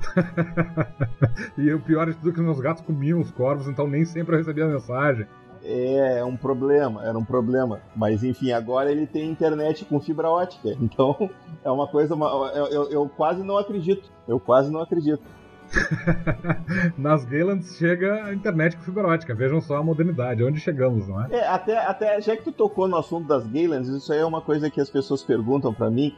[1.57, 4.39] e o pior é tudo que meus gatos comiam os corvos, então nem sempre eu
[4.39, 5.25] recebia a mensagem.
[5.69, 7.81] É, é um problema, era um problema.
[7.95, 10.75] Mas enfim, agora ele tem internet com fibra ótica.
[10.87, 11.29] Então
[11.63, 12.15] é uma coisa.
[12.15, 14.09] Eu, eu, eu quase não acredito.
[14.27, 15.21] Eu quase não acredito.
[16.97, 19.35] Nas Gaylands chega a internet com fibra ótica.
[19.35, 21.27] Vejam só a modernidade, onde chegamos, não é?
[21.31, 24.41] É, até, até já que tu tocou no assunto das Gaylands, isso aí é uma
[24.41, 26.15] coisa que as pessoas perguntam para mim.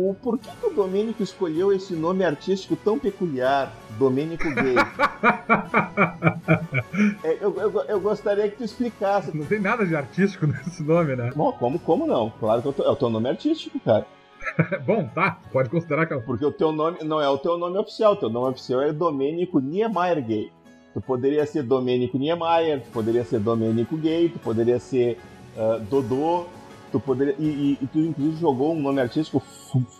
[0.00, 4.76] O por que, que o Domênico escolheu esse nome artístico tão peculiar, Domênico Gay?
[7.24, 9.36] é, eu, eu, eu, gostaria que tu explicasse.
[9.36, 11.32] Não tem nada de artístico nesse nome, né?
[11.34, 12.30] Bom, como, como não?
[12.38, 14.06] Claro que é o teu nome artístico, cara.
[14.86, 17.76] Bom, tá, pode considerar que é Porque o teu nome não é o teu nome
[17.76, 20.52] oficial, o teu nome oficial é Domênico Niemeyer Gay.
[20.94, 25.18] Tu poderia ser Domênico Niemeyer, tu poderia ser Domênico Gay, tu poderia ser
[25.56, 26.46] uh, Dodô,
[26.90, 29.40] Tu poderia, e, e, e, tu inclusive jogou um nome artístico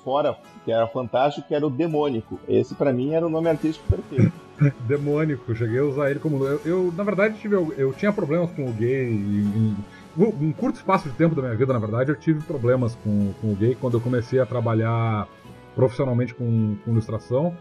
[0.03, 2.39] fora, que era fantástico, que era o Demônico.
[2.49, 4.33] Esse para mim era o nome artístico perfeito.
[4.87, 6.45] Demônico, cheguei a usar ele como.
[6.45, 9.11] Eu, eu na verdade, tive, eu, eu, tinha problemas com o gay.
[9.11, 9.77] Em,
[10.17, 13.53] um curto espaço de tempo da minha vida, na verdade, eu tive problemas com, com
[13.53, 15.29] o gay quando eu comecei a trabalhar
[15.77, 17.57] profissionalmente com, com ilustração.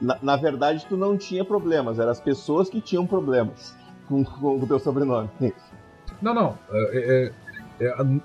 [0.00, 4.60] Na, na, verdade, tu não tinha problemas, eram as pessoas que tinham problemas com, com
[4.60, 5.28] o teu sobrenome.
[6.20, 6.58] Não, não.
[6.70, 7.32] É, é,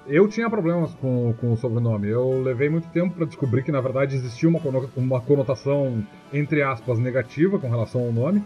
[0.08, 2.10] eu tinha problemas com, com o sobrenome.
[2.10, 4.60] Eu levei muito tempo para descobrir que, na verdade, existia uma,
[4.96, 8.44] uma conotação, entre aspas, negativa com relação ao nome.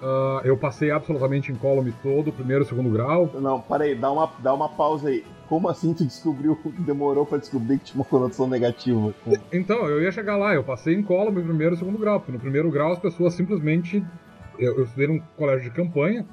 [0.00, 3.30] Uh, eu passei absolutamente incólume todo, primeiro e segundo grau.
[3.34, 5.22] Não, peraí, dá uma, dá uma pausa aí.
[5.46, 9.14] Como assim tu descobriu, demorou para descobrir que tinha uma conotação negativa?
[9.52, 12.70] Então, eu ia chegar lá, eu passei incólume primeiro e segundo grau, porque no primeiro
[12.70, 14.02] grau as pessoas simplesmente.
[14.58, 16.26] Eu, eu estudei num colégio de campanha,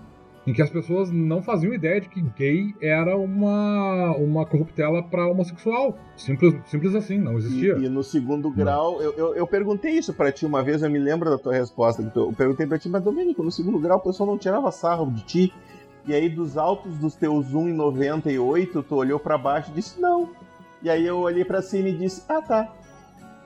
[0.47, 5.27] em que as pessoas não faziam ideia de que gay era uma, uma corruptela para
[5.27, 5.99] homossexual.
[6.15, 7.75] Simples, simples assim, não existia.
[7.77, 10.89] E, e no segundo grau, eu, eu, eu, perguntei isso para ti uma vez, eu
[10.89, 12.01] me lembro da tua resposta.
[12.15, 15.21] Eu perguntei para ti, mas Domênico, no segundo grau o pessoal não tirava sarro de
[15.23, 15.53] ti.
[16.05, 20.29] E aí, dos altos dos teus 1,98, tu olhou para baixo e disse não.
[20.81, 22.73] E aí eu olhei para cima e disse, ah tá.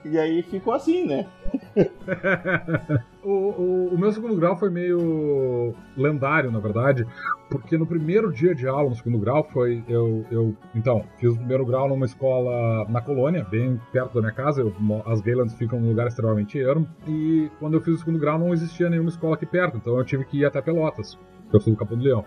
[0.04, 1.28] E aí ficou assim, né?
[3.24, 7.06] o, o, o, meu segundo grau foi meio lendário, na verdade,
[7.50, 9.84] porque no primeiro dia de aula no segundo grau foi.
[9.88, 14.34] Eu, eu então, fiz o primeiro grau numa escola na colônia, bem perto da minha
[14.34, 14.62] casa.
[14.62, 14.74] Eu,
[15.06, 16.88] as Gaylands ficam num lugar extremamente ermo.
[17.08, 20.04] E quando eu fiz o segundo grau não existia nenhuma escola aqui perto, então eu
[20.04, 21.18] tive que ir até Pelotas,
[21.54, 22.26] eu sou do Capão do Leão.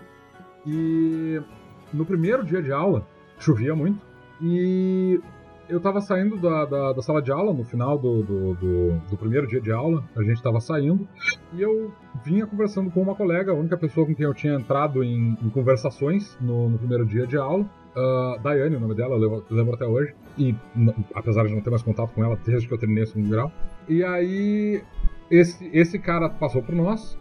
[0.65, 1.41] E
[1.93, 3.05] no primeiro dia de aula,
[3.37, 3.99] chovia muito.
[4.41, 5.19] E
[5.67, 9.17] eu tava saindo da, da, da, sala de aula no final do, do, do, do,
[9.17, 11.07] primeiro dia de aula, a gente tava saindo,
[11.53, 11.91] e eu
[12.23, 15.49] vinha conversando com uma colega, a única pessoa com quem eu tinha entrado em, em
[15.49, 17.65] conversações no, no, primeiro dia de aula.
[17.95, 20.53] Uh, Daiane, o nome dela, eu lembro até hoje, e
[21.13, 23.51] apesar de não ter mais contato com ela desde que eu terminei o segundo grau.
[23.87, 24.83] E aí,
[25.31, 27.17] esse, esse cara passou por nós,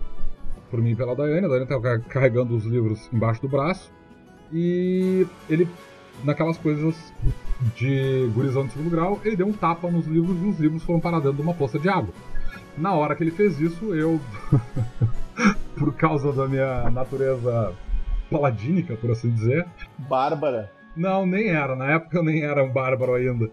[0.70, 3.92] por mim e pela Daiane, a Daiane tava carregando os livros embaixo do braço,
[4.52, 5.68] e ele,
[6.22, 6.94] naquelas coisas
[7.74, 11.00] de gurizão de segundo grau, ele deu um tapa nos livros e os livros foram
[11.00, 12.12] parar dentro de uma poça de água.
[12.76, 14.20] Na hora que ele fez isso, eu,
[15.78, 17.72] por causa da minha natureza
[18.30, 19.66] paladínica, por assim dizer.
[19.98, 20.70] Bárbara?
[20.96, 21.74] Não, nem era.
[21.74, 23.46] Na época eu nem era um bárbaro ainda.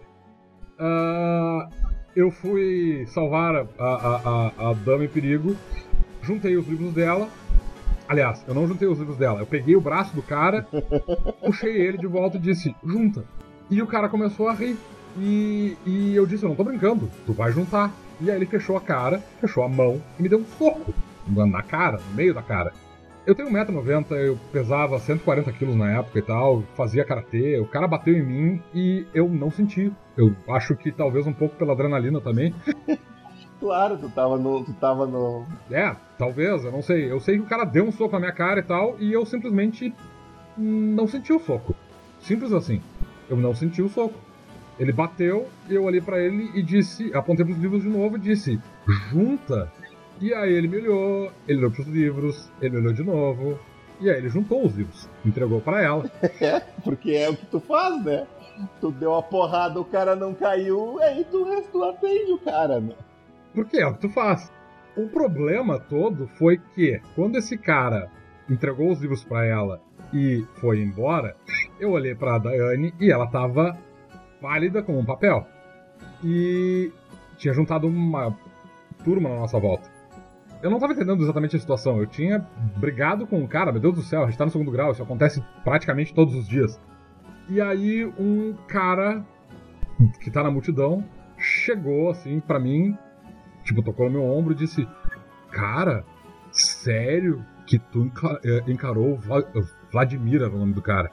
[0.80, 1.70] Uh,
[2.16, 5.56] eu fui salvar a, a, a, a dama em perigo,
[6.22, 7.28] juntei os livros dela.
[8.12, 9.40] Aliás, eu não juntei os livros dela.
[9.40, 10.68] Eu peguei o braço do cara,
[11.42, 13.24] puxei ele de volta e disse: Junta.
[13.70, 14.76] E o cara começou a rir.
[15.18, 17.90] E, e eu disse, eu não tô brincando, tu vai juntar.
[18.20, 20.94] E aí ele fechou a cara, fechou a mão e me deu um soco
[21.26, 22.74] na cara, no meio da cara.
[23.26, 27.88] Eu tenho 1,90m, eu pesava 140 quilos na época e tal, fazia karatê, o cara
[27.88, 29.90] bateu em mim e eu não senti.
[30.18, 32.54] Eu acho que talvez um pouco pela adrenalina também.
[33.62, 34.66] claro, tu tava no.
[34.66, 35.46] Tu tava no.
[35.72, 37.10] É, talvez, eu não sei.
[37.10, 39.26] Eu sei que o cara deu um soco na minha cara e tal, e eu
[39.26, 39.94] simplesmente
[40.58, 41.74] não senti o soco.
[42.20, 42.82] Simples assim
[43.32, 44.14] eu não senti o soco.
[44.78, 48.60] Ele bateu, eu olhei para ele e disse, apontei pros livros de novo e disse,
[49.10, 49.72] junta.
[50.20, 53.58] E aí ele me olhou, ele olhou pros livros, ele olhou de novo,
[54.02, 56.12] e aí ele juntou os livros, entregou para ela.
[56.42, 58.28] É, porque é o que tu faz, né?
[58.82, 62.94] Tu deu a porrada, o cara não caiu, aí tu, tu atende o cara, né?
[63.54, 64.52] Porque é o que tu faz.
[64.96, 68.10] O problema todo foi que, quando esse cara
[68.50, 69.82] entregou os livros para ela
[70.14, 71.36] e foi embora,
[71.80, 73.78] eu olhei pra Daiane e ela tava
[74.42, 75.48] pálida como um papel.
[76.24, 76.92] E
[77.38, 78.38] tinha juntado uma
[79.04, 79.90] turma na nossa volta.
[80.62, 81.98] Eu não tava entendendo exatamente a situação.
[82.00, 82.46] Eu tinha
[82.78, 85.02] brigado com um cara, meu Deus do céu, a gente tá no segundo grau, isso
[85.02, 86.80] acontece praticamente todos os dias.
[87.50, 89.26] E aí um cara
[90.20, 91.04] que tá na multidão
[91.38, 92.96] chegou assim para mim,
[93.72, 94.88] tipo, tocou no meu ombro e disse:
[95.50, 96.06] Cara,
[96.52, 98.12] sério que tu
[98.44, 99.18] eh, encarou
[99.92, 101.10] Vladimir era o nome do cara.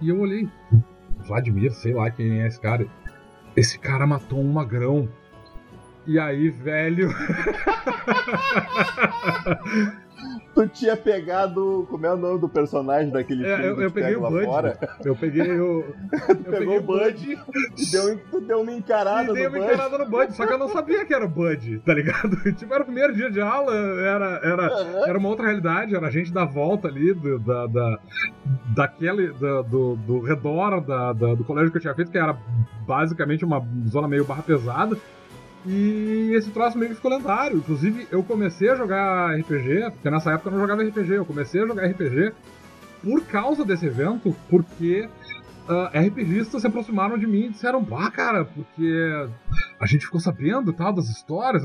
[0.00, 0.48] E eu olhei,
[1.26, 2.86] Vladimir, sei lá quem é esse cara.
[3.56, 5.08] Esse cara matou um magrão.
[6.06, 7.10] E aí, velho.
[10.54, 11.86] tu tinha pegado.
[11.90, 13.70] Como é o nome do personagem daquele é, filme?
[13.70, 14.44] Eu, eu peguei o Bud.
[14.44, 14.78] Fora?
[15.04, 15.84] Eu peguei o.
[16.26, 17.38] tu pegou o Bud.
[17.90, 19.40] Deu, tu deu uma encarada no Bud.
[19.40, 21.94] Deu uma encarada no Bud, só que eu não sabia que era o Bud, tá
[21.94, 22.36] ligado?
[22.60, 25.06] Tipo, era o primeiro dia de aula, era, era, uhum.
[25.06, 27.98] era uma outra realidade, era a gente da volta ali, do, da, da,
[28.74, 29.32] daquele.
[29.32, 32.36] Da, do, do redor da, da, do colégio que eu tinha feito, que era
[32.86, 34.96] basicamente uma zona meio barra pesada.
[35.66, 37.58] E esse troço meio que ficou lendário.
[37.58, 41.62] Inclusive, eu comecei a jogar RPG, porque nessa época eu não jogava RPG, eu comecei
[41.62, 42.32] a jogar RPG
[43.02, 45.08] por causa desse evento, porque
[45.68, 49.28] uh, RPGistas se aproximaram de mim e disseram, ah, cara, porque
[49.78, 51.62] a gente ficou sabendo tal das histórias.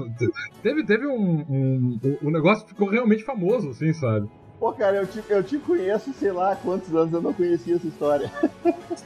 [0.62, 2.18] Teve, teve um, um, um.
[2.22, 4.30] O negócio ficou realmente famoso, assim, sabe?
[4.60, 7.76] Pô, cara, eu te, eu te conheço, sei lá, há quantos anos eu não conhecia
[7.76, 8.32] essa história.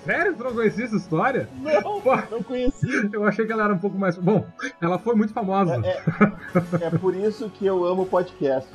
[0.06, 0.36] Sério?
[0.36, 1.50] Tu não conhecia essa história?
[1.62, 3.10] Não, Pô, não conhecia.
[3.12, 4.18] Eu achei que ela era um pouco mais.
[4.18, 4.46] Bom,
[4.80, 5.82] ela foi muito famosa.
[5.84, 8.70] É, é, é por isso que eu amo podcast.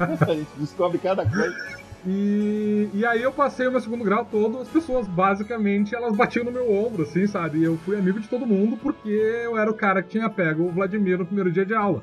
[0.00, 1.56] A gente descobre cada coisa.
[2.06, 6.44] E, e aí eu passei o meu segundo grau todo, as pessoas basicamente elas batiam
[6.44, 7.58] no meu ombro, assim, sabe?
[7.58, 10.64] E eu fui amigo de todo mundo porque eu era o cara que tinha pego
[10.64, 12.02] o Vladimir no primeiro dia de aula.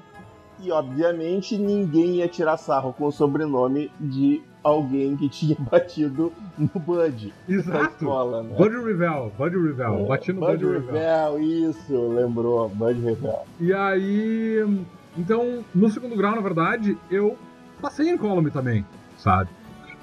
[0.60, 6.70] E obviamente ninguém ia tirar sarro com o sobrenome de alguém que tinha batido no
[6.80, 7.34] Bud.
[7.48, 7.96] Exato.
[8.04, 8.56] Escola, né?
[8.58, 10.00] Bud Revel, Bud Revel.
[10.00, 10.94] É, Bati no Bud, Bud Revel.
[10.94, 11.39] Revel.
[11.41, 13.39] Isso, lembrou, Bud Revel.
[13.60, 14.86] E aí.
[15.18, 17.38] Então, no segundo grau, na verdade, eu
[17.82, 18.86] passei em column também,
[19.18, 19.50] sabe?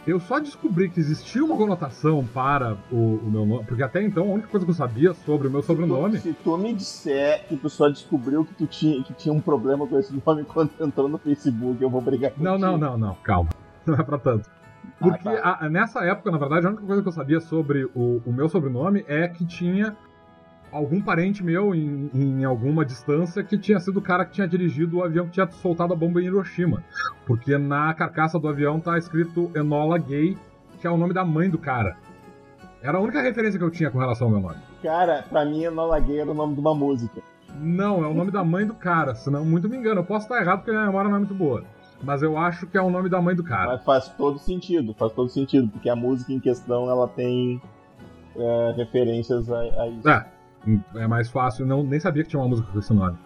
[0.05, 4.25] Eu só descobri que existia uma conotação para o, o, meu nome, porque até então
[4.25, 6.19] a única coisa que eu sabia sobre o meu sobrenome.
[6.19, 9.33] Se tu, se tu me disser que tu só descobriu que tu tinha, que tinha
[9.33, 12.45] um problema com esse nome quando entrou no Facebook, eu vou brigar contigo.
[12.45, 13.51] Não, não, não, não, calma.
[13.87, 14.49] Não é pra tanto.
[15.01, 15.59] Porque ah, tá.
[15.61, 18.49] a, nessa época, na verdade, a única coisa que eu sabia sobre o, o meu
[18.49, 19.97] sobrenome é que tinha
[20.73, 24.99] algum parente meu em, em, alguma distância que tinha sido o cara que tinha dirigido
[24.99, 26.83] o avião que tinha soltado a bomba em Hiroshima.
[27.27, 30.37] Porque na carcaça do avião tá escrito Enola Gay,
[30.81, 31.97] que é o nome da mãe do cara.
[32.83, 34.61] Era a única referência que eu tinha com relação ao meu nome.
[34.83, 37.21] Cara, pra mim Enola Gay era o nome de uma música.
[37.61, 40.01] Não, é o nome da mãe do cara, senão muito me engano.
[40.01, 41.63] Eu posso estar errado porque a minha memória não é muito boa.
[42.03, 43.73] Mas eu acho que é o nome da mãe do cara.
[43.73, 47.63] Mas faz todo sentido, faz todo sentido, porque a música em questão ela tem
[48.35, 50.09] é, referências a, a isso.
[50.09, 50.27] É,
[50.95, 53.17] é mais fácil, não, nem sabia que tinha uma música com esse nome.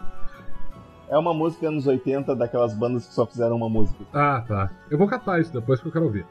[1.09, 4.05] É uma música anos 80 daquelas bandas que só fizeram uma música.
[4.13, 4.71] Ah, tá.
[4.91, 6.27] Eu vou catar isso depois que eu quero ouvir.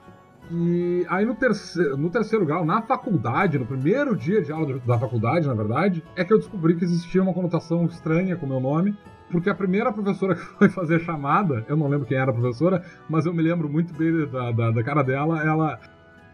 [0.52, 5.00] E aí no terceiro, no terceiro grau, na faculdade, no primeiro dia de aula da
[5.00, 8.60] faculdade, na verdade, é que eu descobri que existia uma conotação estranha com o meu
[8.60, 8.96] nome,
[9.32, 12.84] porque a primeira professora que foi fazer chamada, eu não lembro quem era a professora,
[13.10, 15.80] mas eu me lembro muito bem da, da, da cara dela, ela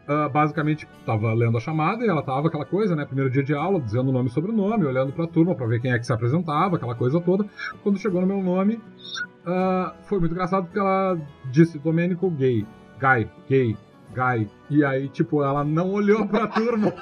[0.07, 3.05] uh, basicamente estava lendo a chamada e ela tava aquela coisa, né?
[3.05, 5.81] Primeiro dia de aula, dizendo o nome e sobrenome, olhando para a turma para ver
[5.81, 7.45] quem é que se apresentava, aquela coisa toda.
[7.83, 11.17] Quando chegou no meu nome, uh, foi muito engraçado porque ela
[11.51, 12.65] disse Domênico gay,
[12.99, 13.77] guy, gay,
[14.13, 14.49] guy.
[14.69, 16.93] E aí, tipo, ela não olhou para a turma.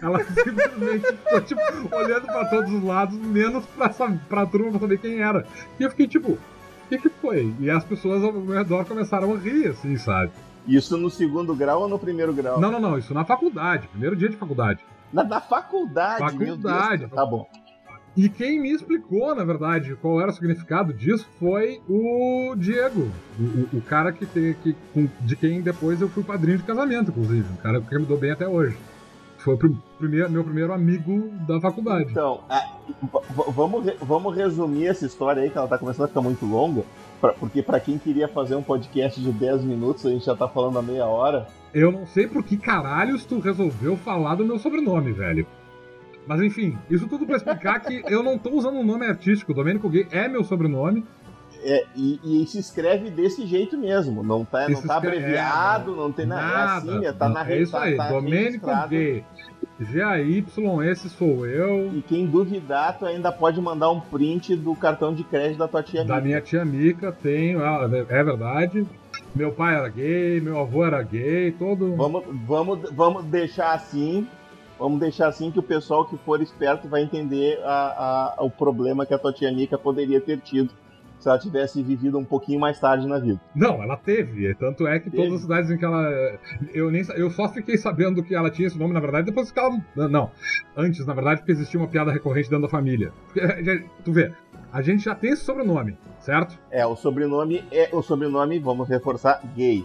[0.00, 1.60] Ela simplesmente ficou, tipo,
[1.94, 3.90] olhando pra todos os lados, menos pra,
[4.28, 5.44] pra turma pra saber quem era.
[5.78, 7.52] E eu fiquei, tipo, o que que foi?
[7.60, 10.30] E as pessoas ao meu redor começaram a rir, assim, sabe?
[10.66, 12.60] Isso no segundo grau ou no primeiro grau?
[12.60, 12.98] Não, não, não.
[12.98, 13.88] Isso na faculdade.
[13.88, 14.80] Primeiro dia de faculdade.
[15.12, 16.18] Na, na faculdade?
[16.18, 17.06] Faculdade.
[17.06, 17.46] Deus, tá bom.
[18.16, 23.76] E quem me explicou, na verdade, qual era o significado disso foi o Diego, o,
[23.76, 24.74] o cara que, tem, que
[25.20, 27.46] de quem depois eu fui padrinho de casamento, inclusive.
[27.52, 28.76] Um cara que me deu bem até hoje.
[29.36, 29.58] Foi o
[29.98, 32.10] primeiro, meu primeiro amigo da faculdade.
[32.10, 32.58] Então, é,
[33.52, 36.84] vamos, vamos resumir essa história aí, que ela tá começando a ficar muito longa.
[37.20, 40.46] Pra, porque para quem queria fazer um podcast de 10 minutos, a gente já tá
[40.46, 41.46] falando a meia hora.
[41.72, 45.46] Eu não sei por que caralhos tu resolveu falar do meu sobrenome, velho.
[46.26, 49.54] Mas enfim, isso tudo para explicar que eu não tô usando um nome artístico.
[49.54, 51.04] Domênico Gay é meu sobrenome.
[51.68, 54.22] É, e, e, se escreve desse jeito mesmo.
[54.22, 56.92] Não tá, não tá abreviado, é, não tem nada.
[56.92, 59.24] É assim, tá na É isso aí, tá Domênico Gay.
[59.80, 60.44] GAY,
[61.18, 61.92] sou eu.
[61.92, 65.82] E quem duvidar, tu ainda pode mandar um print do cartão de crédito da tua
[65.82, 66.14] tia Mica.
[66.14, 68.86] Da minha tia Mica, tenho, ah, é verdade.
[69.34, 71.94] Meu pai era gay, meu avô era gay, todo.
[71.96, 74.26] Vamos, vamos, vamos deixar assim.
[74.78, 79.04] Vamos deixar assim que o pessoal que for esperto vai entender a, a, o problema
[79.04, 80.70] que a tua tia Mica poderia ter tido
[81.26, 83.40] se ela tivesse vivido um pouquinho mais tarde na vida.
[83.54, 84.54] Não, ela teve.
[84.54, 85.24] Tanto é que teve.
[85.24, 86.38] todas as cidades em que ela.
[86.72, 89.58] Eu, nem, eu só fiquei sabendo que ela tinha esse nome, na verdade, depois que
[89.58, 89.76] ela.
[89.96, 90.30] Não.
[90.76, 93.12] Antes, na verdade, porque existia uma piada recorrente dentro da família.
[94.04, 94.32] Tu vê,
[94.72, 96.56] a gente já tem esse sobrenome, certo?
[96.70, 99.84] É, o sobrenome é o sobrenome, vamos reforçar, gay.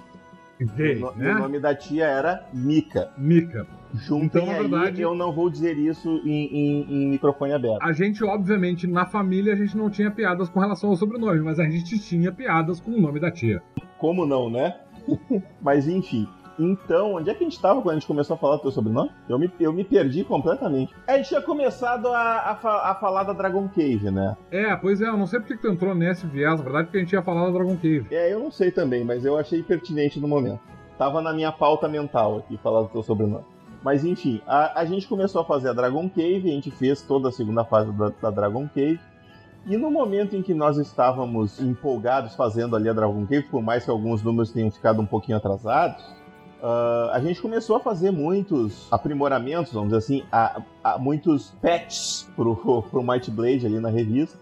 [0.59, 1.33] Gay, o, né?
[1.33, 3.11] o nome da tia era Mika.
[3.17, 3.65] Mika.
[3.93, 7.81] Juntem então, na verdade, eu não vou dizer isso em, em, em, microfone aberto.
[7.81, 11.59] A gente, obviamente, na família, a gente não tinha piadas com relação ao sobrenome, mas
[11.59, 13.61] a gente tinha piadas com o nome da tia.
[13.97, 14.75] Como não, né?
[15.61, 16.27] mas enfim.
[16.59, 18.71] Então, onde é que a gente estava quando a gente começou a falar do teu
[18.71, 19.09] sobrenome?
[19.27, 20.93] Eu me, eu me perdi completamente.
[21.07, 24.37] A gente tinha começado a, a, a falar da Dragon Cave, né?
[24.51, 27.01] É, pois é, eu não sei porque tu entrou nesse viés, na verdade, porque a
[27.01, 28.05] gente ia falar da Dragon Cave.
[28.11, 30.59] É, eu não sei também, mas eu achei pertinente no momento.
[30.97, 33.45] Tava na minha pauta mental aqui, falar do teu sobrenome.
[33.83, 37.29] Mas enfim, a, a gente começou a fazer a Dragon Cave, a gente fez toda
[37.29, 38.99] a segunda fase da, da Dragon Cave.
[39.65, 43.85] E no momento em que nós estávamos empolgados fazendo ali a Dragon Cave, por mais
[43.85, 46.03] que alguns números tenham ficado um pouquinho atrasados,
[46.61, 52.29] Uh, a gente começou a fazer muitos aprimoramentos, vamos dizer assim, a, a muitos patches
[52.35, 52.55] pro,
[52.85, 54.37] pro Might Blade ali na revista.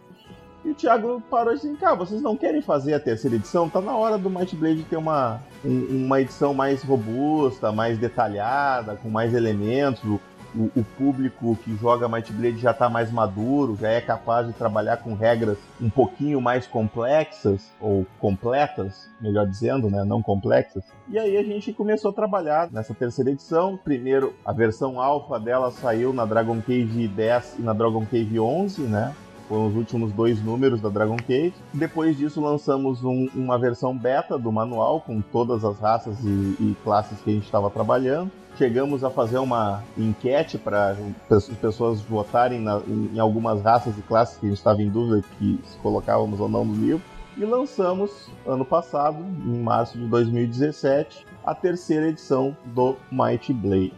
[0.63, 3.69] E o Thiago parou disse: Cara, vocês não querem fazer a terceira edição?
[3.69, 8.95] Tá na hora do Might Blade ter uma, um, uma edição mais robusta, mais detalhada,
[8.95, 10.19] com mais elementos
[10.55, 14.53] o, o, público que joga Might Blade já está mais maduro, já é capaz de
[14.53, 20.03] trabalhar com regras um pouquinho mais complexas, ou completas, melhor dizendo, né?
[20.03, 20.83] não complexas.
[21.07, 23.77] E aí a gente começou a trabalhar nessa terceira edição.
[23.77, 28.81] Primeiro, a versão alfa dela saiu na Dragon Cave 10 e na Dragon Cave 11,
[28.83, 29.13] né?
[29.49, 31.53] Foram os últimos dois números da Dragon Cave.
[31.73, 36.77] Depois disso, lançamos um, uma versão beta do manual com todas as raças e, e
[36.83, 40.97] classes que a gente estava trabalhando chegamos a fazer uma enquete para
[41.31, 44.89] as pessoas votarem na, em, em, algumas raças e classes que a gente estava em
[44.89, 47.01] dúvida que se colocávamos ou não no livro.
[47.37, 53.93] E lançamos ano passado, em março de 2017, a terceira edição do Mighty Blade.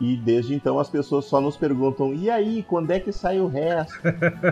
[0.00, 3.46] E desde então as pessoas só nos perguntam: e aí, quando é que sai o
[3.46, 3.98] resto?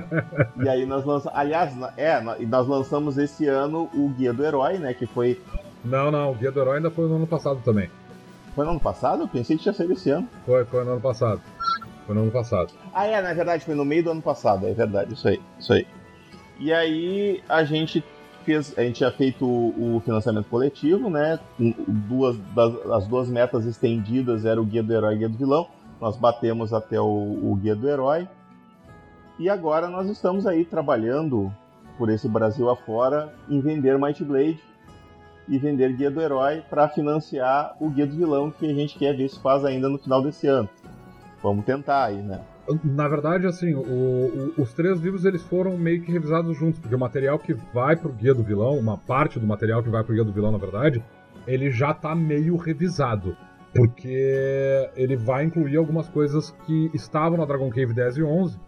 [0.62, 1.36] e aí nós lançamos.
[1.36, 4.94] Aliás, é, nós lançamos esse ano o Guia do Herói, né?
[4.94, 5.40] Que foi.
[5.84, 7.90] Não, não, o Guia do Herói ainda foi no ano passado também.
[8.54, 9.22] Foi no ano passado?
[9.22, 10.28] Eu pensei que tinha saído esse ano.
[10.46, 11.42] Foi, foi no ano passado.
[12.06, 12.72] Foi no ano passado.
[12.92, 15.72] Ah, é, na verdade, foi no meio do ano passado, é verdade, isso aí, isso
[15.72, 15.86] aí.
[16.58, 18.04] E aí a gente
[18.44, 21.38] fez, a gente tinha feito o, financiamento coletivo, né?
[21.58, 25.38] Duas, das, as duas metas estendidas eram o guia do herói e o guia do
[25.38, 25.68] vilão.
[26.00, 28.28] Nós batemos até o, o guia do herói.
[29.38, 31.52] E agora nós estamos aí trabalhando
[31.98, 34.60] por esse Brasil afora em vender Might Blade
[35.48, 39.16] e vender Guia do Herói para financiar o Guia do Vilão que a gente quer
[39.16, 40.68] ver se faz ainda no final desse ano.
[41.42, 42.40] Vamos tentar aí, né?
[42.82, 46.94] Na verdade, assim, o, o, os três livros eles foram meio que revisados juntos, porque
[46.94, 50.14] o material que vai pro Guia do Vilão, uma parte do material que vai pro
[50.14, 51.04] Guia do Vilão, na verdade,
[51.46, 53.36] ele já tá meio revisado.
[53.74, 58.58] Porque ele vai incluir algumas coisas que estavam na Dragon Cave 10 e 11,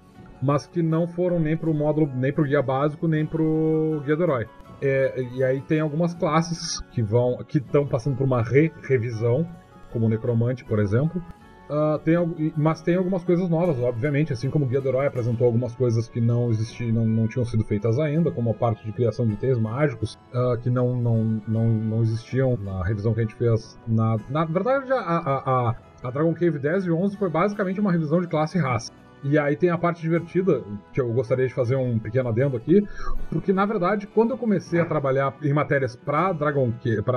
[0.43, 4.23] mas que não foram nem pro módulo, nem pro guia básico, nem pro guia do
[4.25, 4.47] herói.
[4.83, 9.47] É, e aí tem algumas classes que vão que estão passando por uma re-revisão,
[9.91, 11.23] como o Necromante, por exemplo.
[11.69, 15.47] Uh, tem, mas tem algumas coisas novas, obviamente, assim como o Guia do Herói apresentou
[15.47, 18.93] algumas coisas que não existiam, não, não tinham sido feitas ainda, como a parte de
[18.93, 23.23] criação de itens mágicos, uh, que não, não, não, não existiam na revisão que a
[23.25, 23.77] gente fez.
[23.87, 27.91] Na, na verdade, a, a, a, a Dragon Cave 10 e 11 foi basicamente uma
[27.91, 28.93] revisão de classe e raça.
[29.25, 30.63] E aí tem a parte divertida,
[30.93, 32.87] que eu gostaria de fazer um pequeno adendo aqui,
[33.29, 36.73] porque na verdade, quando eu comecei a trabalhar em matérias para Dragon,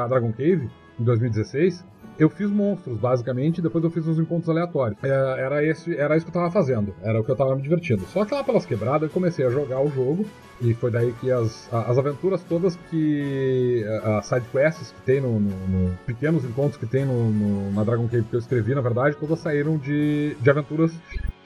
[0.08, 0.70] Dragon Cave,
[1.00, 1.86] em 2016,
[2.20, 5.02] eu fiz monstros, basicamente, e depois eu fiz uns encontros aleatórios.
[5.02, 7.62] É, era, esse, era isso que eu tava fazendo, era o que eu tava me
[7.62, 8.04] divertindo.
[8.08, 10.26] Só que lá pelas quebradas eu comecei a jogar o jogo,
[10.62, 13.86] e foi daí que as, as aventuras todas que.
[14.04, 18.08] as sidequests que tem no, no, no, pequenos encontros que tem no, no, na Dragon
[18.10, 20.92] Cave que eu escrevi, na verdade, todas saíram de, de aventuras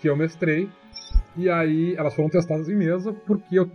[0.01, 0.67] que eu mestrei.
[1.37, 3.69] E aí elas foram testadas em mesa porque eu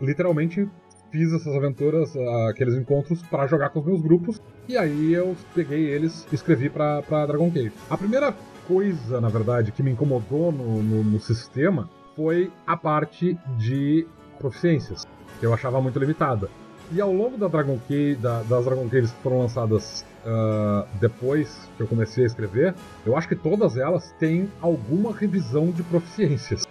[0.00, 0.68] literalmente
[1.10, 2.14] fiz essas aventuras,
[2.48, 4.40] aqueles encontros para jogar com os meus grupos.
[4.68, 7.72] E aí eu peguei eles e escrevi para Dragon Cave.
[7.88, 8.34] A primeira
[8.66, 14.06] coisa, na verdade, que me incomodou no, no, no sistema foi a parte de
[14.38, 15.06] proficiências,
[15.40, 16.50] que eu achava muito limitada.
[16.90, 21.68] E ao longo da Dragon Cave, da, das Dragon Caves que foram lançadas uh, depois
[21.76, 26.66] que eu comecei a escrever, eu acho que todas elas têm alguma revisão de proficiências.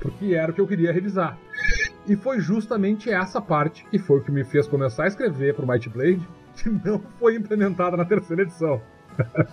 [0.00, 1.36] Porque era o que eu queria revisar.
[2.08, 5.64] E foi justamente essa parte que foi o que me fez começar a escrever para
[5.64, 8.80] o Might Blade, que não foi implementada na terceira edição.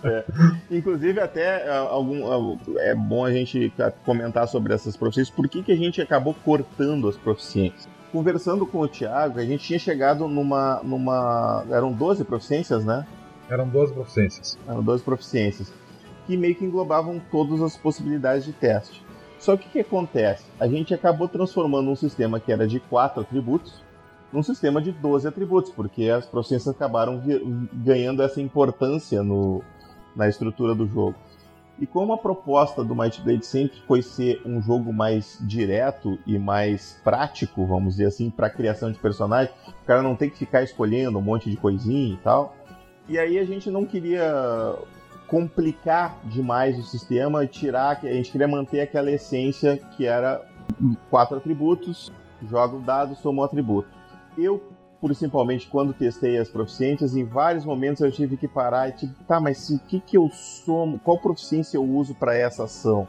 [0.04, 0.24] É.
[0.70, 3.72] Inclusive, até uh, algum, uh, é bom a gente
[4.04, 5.34] comentar sobre essas proficiências.
[5.34, 7.88] Por que, que a gente acabou cortando as proficiências?
[8.12, 10.80] Conversando com o Thiago, a gente tinha chegado numa.
[10.82, 13.04] numa eram 12 proficiências, né?
[13.50, 14.58] Eram 12 proficiências.
[14.66, 15.72] Eram 12 proficiências.
[16.26, 19.04] Que meio que englobavam todas as possibilidades de teste.
[19.38, 20.44] Só que o que acontece?
[20.58, 23.84] A gente acabou transformando um sistema que era de 4 atributos
[24.32, 27.22] num sistema de 12 atributos, porque as proficiências acabaram
[27.72, 29.62] ganhando essa importância no,
[30.14, 31.14] na estrutura do jogo.
[31.78, 36.38] E como a proposta do Might Blade sempre foi ser um jogo mais direto e
[36.38, 40.62] mais prático, vamos dizer assim, para criação de personagem, o cara não tem que ficar
[40.62, 42.56] escolhendo um monte de coisinha e tal,
[43.08, 44.74] e aí a gente não queria
[45.26, 50.44] complicar demais o sistema e tirar, a gente queria manter aquela essência que era
[51.10, 52.12] quatro atributos,
[52.48, 53.88] joga o dado, soma o atributo.
[54.36, 54.62] Eu,
[55.00, 59.40] principalmente quando testei as proficiências, em vários momentos eu tive que parar e tipo, tá,
[59.40, 63.06] mas o que que eu somo, qual proficiência eu uso para essa ação?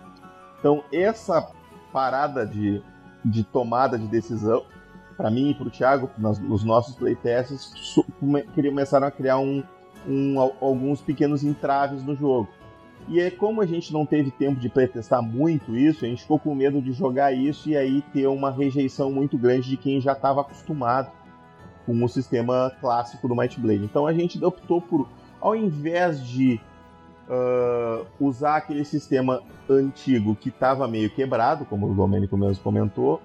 [0.59, 1.51] Então, essa
[1.91, 2.81] parada de,
[3.23, 4.65] de tomada de decisão,
[5.15, 7.73] para mim e para o Thiago, nos nossos playtests,
[8.53, 9.63] começaram a criar um,
[10.07, 12.49] um, alguns pequenos entraves no jogo.
[13.07, 16.37] E é como a gente não teve tempo de pretestar muito isso, a gente ficou
[16.37, 20.11] com medo de jogar isso e aí ter uma rejeição muito grande de quem já
[20.11, 21.09] estava acostumado
[21.85, 23.85] com o sistema clássico do Might Blade.
[23.85, 25.07] Então a gente optou por,
[25.39, 26.59] ao invés de
[27.29, 33.21] uh, usar aquele sistema antigo que estava meio quebrado, como o Domênico mesmo comentou,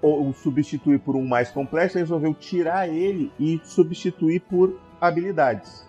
[0.00, 5.86] ou substituir por um mais complexo, resolveu tirar ele e substituir por habilidades.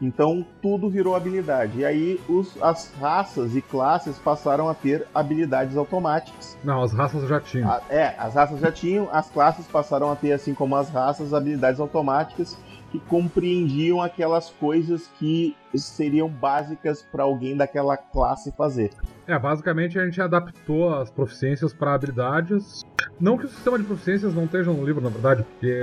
[0.00, 1.80] Então tudo virou habilidade.
[1.80, 6.58] E aí os, as raças e classes passaram a ter habilidades automáticas.
[6.62, 7.70] Não, as raças já tinham.
[7.70, 11.32] A, é, as raças já tinham, as classes passaram a ter, assim como as raças,
[11.32, 12.56] habilidades automáticas
[12.90, 18.90] que compreendiam aquelas coisas que seriam básicas para alguém daquela classe fazer.
[19.26, 22.82] É, basicamente a gente adaptou as proficiências para habilidades.
[23.18, 25.74] Não que o sistema de proficiências não esteja no livro, na verdade, porque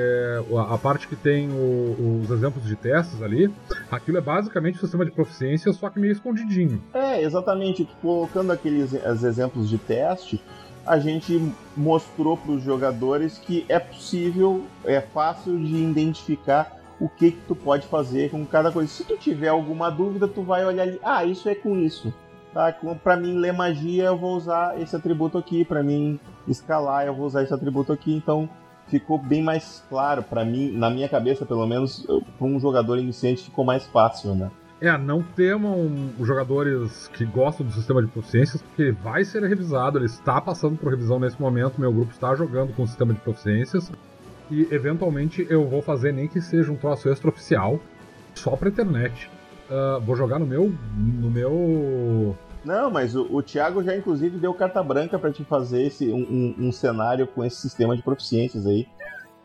[0.69, 3.51] a parte que tem o, os exemplos de testes ali,
[3.89, 6.81] aquilo é basicamente o sistema de proficiências, só que meio escondidinho.
[6.93, 7.87] É, exatamente.
[8.01, 10.43] Colocando aqueles exemplos de teste,
[10.85, 17.31] a gente mostrou para os jogadores que é possível, é fácil de identificar o que
[17.31, 18.89] que tu pode fazer com cada coisa.
[18.89, 22.13] Se tu tiver alguma dúvida, tu vai olhar ali, ah, isso é com isso.
[22.53, 22.73] Tá?
[23.03, 27.25] Para mim ler magia, eu vou usar esse atributo aqui, para mim escalar, eu vou
[27.25, 28.47] usar esse atributo aqui, então
[28.87, 32.05] ficou bem mais claro para mim, na minha cabeça, pelo menos,
[32.37, 34.51] para um jogador iniciante ficou mais fácil, né?
[34.79, 39.97] É, não temam os jogadores que gostam do sistema de proficiências, porque vai ser revisado,
[39.97, 43.19] ele está passando por revisão nesse momento, meu grupo está jogando com o sistema de
[43.21, 43.89] proficiências
[44.51, 47.79] e eventualmente eu vou fazer nem que seja um troço extraoficial
[48.35, 49.29] só pra internet.
[49.69, 50.71] Uh, vou jogar no meu.
[50.95, 52.37] no meu.
[52.63, 56.21] Não, mas o, o Thiago já inclusive deu carta branca para te fazer esse, um,
[56.59, 58.87] um, um, cenário com esse sistema de proficiências aí.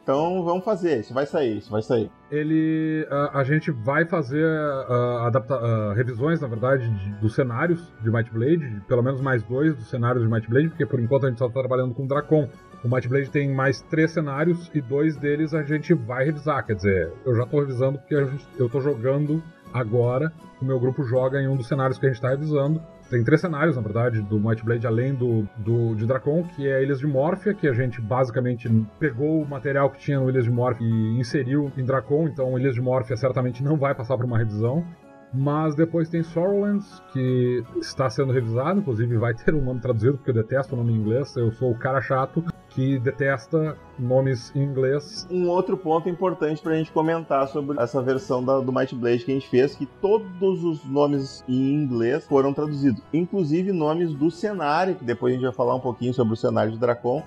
[0.03, 2.11] Então vamos fazer, isso vai sair, isso vai sair.
[2.31, 3.07] Ele.
[3.11, 8.31] Uh, a gente vai fazer uh, adapta, revisões, na verdade, de, dos cenários de Might
[8.33, 11.39] Blade, pelo menos mais dois dos cenários de Might Blade, porque por enquanto a gente
[11.39, 12.49] só está trabalhando com Dracon.
[12.83, 16.65] O Might Blade tem mais três cenários e dois deles a gente vai revisar.
[16.65, 19.43] Quer dizer, eu já estou revisando porque gente, eu estou jogando
[19.75, 20.33] agora.
[20.63, 22.81] O meu grupo joga em um dos cenários que a gente está revisando.
[23.11, 26.83] Tem três cenários, na verdade, do Might Blade, além do, do de Dracon, que é
[26.83, 30.51] Ilhas de Morphia, que a gente basicamente pegou o material que tinha no Ilhas de
[30.51, 34.37] Morphia e inseriu em Dracon, então Ilhas de Morphia certamente não vai passar por uma
[34.37, 34.85] revisão.
[35.33, 40.31] Mas depois tem Sorrowlands, que está sendo revisado, inclusive vai ter um nome traduzido, porque
[40.31, 44.63] eu detesto o nome em inglês, eu sou o cara chato que detesta nomes em
[44.63, 45.27] inglês.
[45.31, 49.25] Um outro ponto importante para a gente comentar sobre essa versão da, do Might Blade
[49.25, 54.31] que a gente fez, que todos os nomes em inglês foram traduzidos, inclusive nomes do
[54.31, 57.23] cenário, que depois a gente vai falar um pouquinho sobre o cenário de Dracon,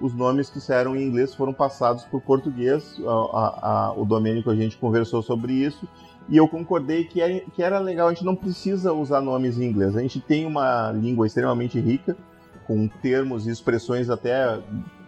[0.00, 3.00] os nomes que eram em inglês foram passados por português.
[3.06, 5.88] A, a, a, o Domênico a gente conversou sobre isso
[6.28, 9.64] e eu concordei que, é, que era legal, a gente não precisa usar nomes em
[9.64, 9.96] inglês.
[9.96, 12.16] A gente tem uma língua extremamente rica,
[12.72, 14.58] com termos e expressões até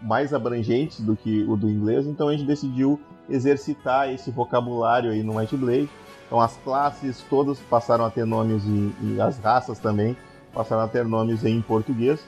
[0.03, 5.23] mais abrangentes do que o do inglês, então a gente decidiu exercitar esse vocabulário aí
[5.23, 5.89] no Might Blade.
[6.27, 10.15] Então as classes todas passaram a ter nomes e, e as raças também
[10.53, 12.23] passaram a ter nomes em português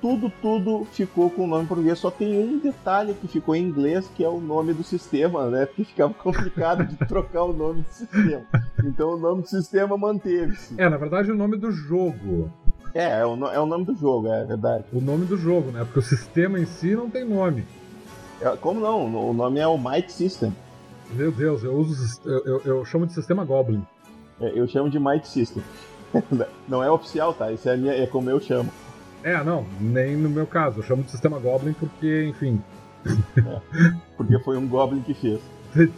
[0.00, 1.98] tudo, tudo ficou com o nome português.
[1.98, 5.66] Só tem um detalhe que ficou em inglês, que é o nome do sistema, né?
[5.66, 8.46] Porque ficava complicado de trocar o nome do sistema.
[8.84, 10.74] Então o nome do sistema manteve-se.
[10.78, 12.50] É, na verdade, o nome do jogo.
[12.94, 14.84] É, é o, é o nome do jogo, é verdade.
[14.92, 15.84] O nome do jogo, né?
[15.84, 17.64] Porque o sistema em si não tem nome.
[18.40, 19.30] É, como não?
[19.30, 20.54] O nome é o Might System.
[21.12, 22.20] Meu Deus, eu uso.
[22.24, 23.84] Eu, eu, eu chamo de sistema Goblin.
[24.40, 25.62] É, eu chamo de Might System.
[26.66, 27.52] Não é oficial, tá?
[27.52, 28.70] Isso é, minha, é como eu chamo.
[29.22, 30.78] É, não, nem no meu caso.
[30.78, 32.62] Eu chamo de sistema Goblin porque, enfim.
[33.36, 33.60] É,
[34.16, 35.40] porque foi um Goblin que fez.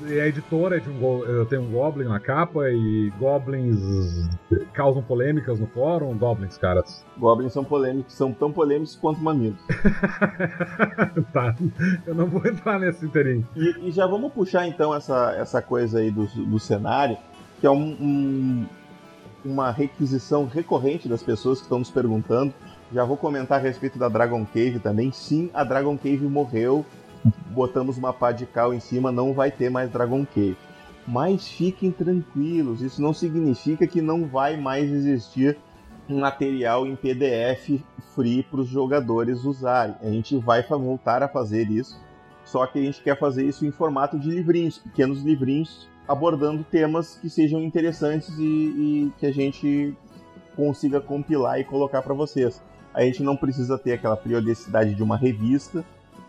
[0.07, 4.29] E a editora é de um, tenho um Goblin na capa e Goblins
[4.73, 6.17] causam polêmicas no fórum.
[6.17, 7.05] Goblins, caras.
[7.17, 9.61] Goblins são polêmicos, são tão polêmicos quanto mamilos.
[11.33, 11.57] tá,
[12.07, 13.49] eu não vou entrar nesse inteirinho.
[13.57, 17.17] E, e, já vamos puxar então essa, essa coisa aí do, do cenário,
[17.61, 18.67] que é um, um,
[19.45, 22.53] uma requisição recorrente das pessoas que estão nos perguntando
[22.93, 25.11] já vou comentar a respeito da Dragon Cave também.
[25.11, 26.85] Sim, a Dragon Cave morreu.
[27.51, 30.57] Botamos uma pá de cal em cima, não vai ter mais Dragon Cave.
[31.07, 35.59] Mas fiquem tranquilos, isso não significa que não vai mais existir
[36.09, 37.81] material em PDF
[38.15, 39.97] free para os jogadores usarem.
[40.01, 42.01] A gente vai voltar a fazer isso,
[42.45, 47.17] só que a gente quer fazer isso em formato de livrinhos, pequenos livrinhos, abordando temas
[47.17, 49.97] que sejam interessantes e, e que a gente
[50.55, 52.61] consiga compilar e colocar para vocês
[52.95, 55.85] a gente não precisa ter aquela periodicidade de uma revista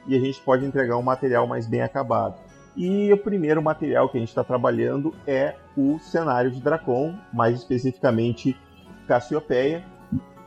[0.07, 2.35] e a gente pode entregar um material mais bem acabado.
[2.75, 7.59] E o primeiro material que a gente está trabalhando é o cenário de Dracon, mais
[7.59, 8.57] especificamente
[9.07, 9.83] Cassiopeia,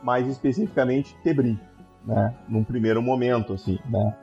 [0.03, 1.59] mais especificamente Tebrim,
[2.05, 2.33] né?
[2.47, 4.15] Num primeiro momento, assim, né?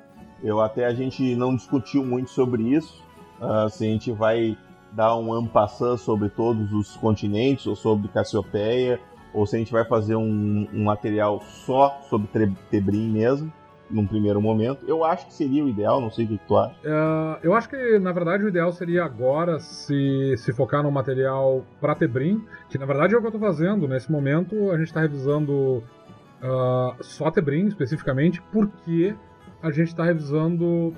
[0.43, 3.03] Eu até a gente não discutiu muito sobre isso,
[3.41, 4.59] uh, se a gente vai
[4.93, 9.01] dar um ampassant sobre todos os continentes ou sobre Cassiopeia,
[9.33, 12.29] ou se a gente vai fazer um, um material só sobre
[12.71, 13.51] Tebrim mesmo
[13.95, 14.85] num primeiro momento.
[14.87, 16.75] Eu acho que seria o ideal, não sei o que tu acha.
[16.85, 21.65] Uh, eu acho que, na verdade, o ideal seria agora se, se focar no material
[21.81, 23.87] para Tebrim, que na verdade é o que eu estou fazendo.
[23.87, 25.83] Nesse momento, a gente está revisando
[26.43, 29.15] uh, só Tebrim especificamente, porque
[29.63, 30.93] a gente está revisando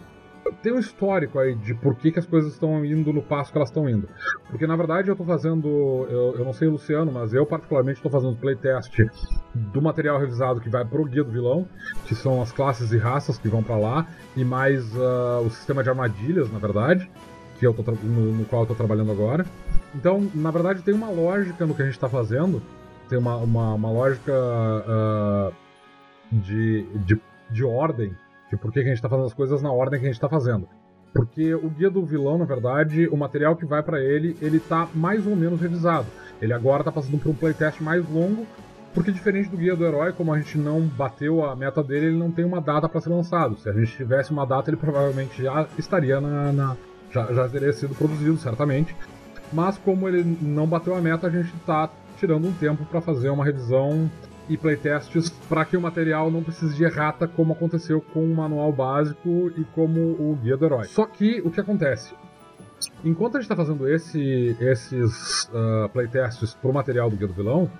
[0.63, 3.59] tem um histórico aí de por que, que as coisas estão indo no passo que
[3.59, 4.09] elas estão indo.
[4.49, 5.69] Porque na verdade eu estou fazendo,
[6.11, 8.93] eu, eu, não sei o Luciano, mas eu particularmente estou fazendo playtest
[9.55, 11.67] do material revisado que vai pro guia do vilão,
[12.07, 15.83] que são as classes e raças que vão para lá, e mais uh, o sistema
[15.83, 17.11] de armadilhas, na verdade,
[17.59, 19.47] que eu tô no, no qual eu estou trabalhando agora.
[19.95, 22.63] Então, na verdade, tem uma lógica no que a gente está fazendo,
[23.09, 25.53] tem uma, uma, uma lógica uh,
[26.31, 27.21] de, de,
[27.51, 28.15] de ordem
[28.51, 30.29] de por que a gente está fazendo as coisas na ordem que a gente está
[30.29, 30.69] fazendo.
[31.13, 34.89] Porque o guia do vilão, na verdade, o material que vai para ele, ele tá
[34.95, 36.07] mais ou menos revisado.
[36.41, 38.47] Ele agora está passando por um playtest mais longo,
[38.93, 42.19] porque diferente do guia do herói, como a gente não bateu a meta dele, ele
[42.19, 43.57] não tem uma data para ser lançado.
[43.59, 46.77] Se a gente tivesse uma data, ele provavelmente já estaria na, na
[47.11, 48.95] já, já teria sido produzido, certamente.
[49.53, 51.89] Mas como ele não bateu a meta, a gente está
[52.19, 54.11] tirando um tempo para fazer uma revisão
[54.49, 58.73] e playtests para que o material não precise de errata como aconteceu com o manual
[58.73, 60.85] básico e como o guia do herói.
[60.87, 62.15] Só que o que acontece?
[63.05, 67.35] Enquanto a gente está fazendo esse, esses uh, playtests para o material do guia do
[67.35, 67.71] vilão,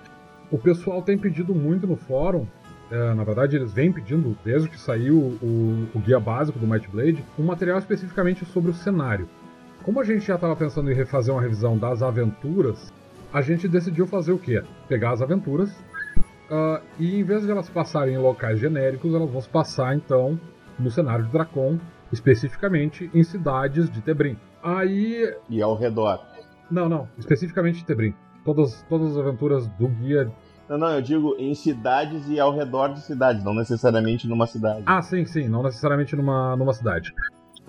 [0.51, 2.47] o pessoal tem pedido muito no fórum
[2.89, 6.87] é, na verdade, eles vêm pedindo, desde que saiu o, o, guia básico do Might
[6.89, 9.27] Blade, um material especificamente sobre o cenário.
[9.83, 12.91] Como a gente já estava pensando em refazer uma revisão das aventuras,
[13.33, 14.63] a gente decidiu fazer o quê?
[14.87, 15.69] Pegar as aventuras
[16.49, 20.39] Uh, e em vez de elas passarem em locais genéricos, elas vão se passar então
[20.79, 21.77] no cenário de Dracon,
[22.11, 24.37] especificamente em cidades de Tebrim.
[24.63, 25.33] Aí.
[25.49, 26.21] E ao redor.
[26.69, 28.13] Não, não, especificamente de Tebrim.
[28.45, 30.31] Todas, todas as aventuras do guia.
[30.69, 34.83] Não, não, eu digo em cidades e ao redor de cidades, não necessariamente numa cidade.
[34.85, 37.13] Ah, sim, sim, não necessariamente numa, numa cidade.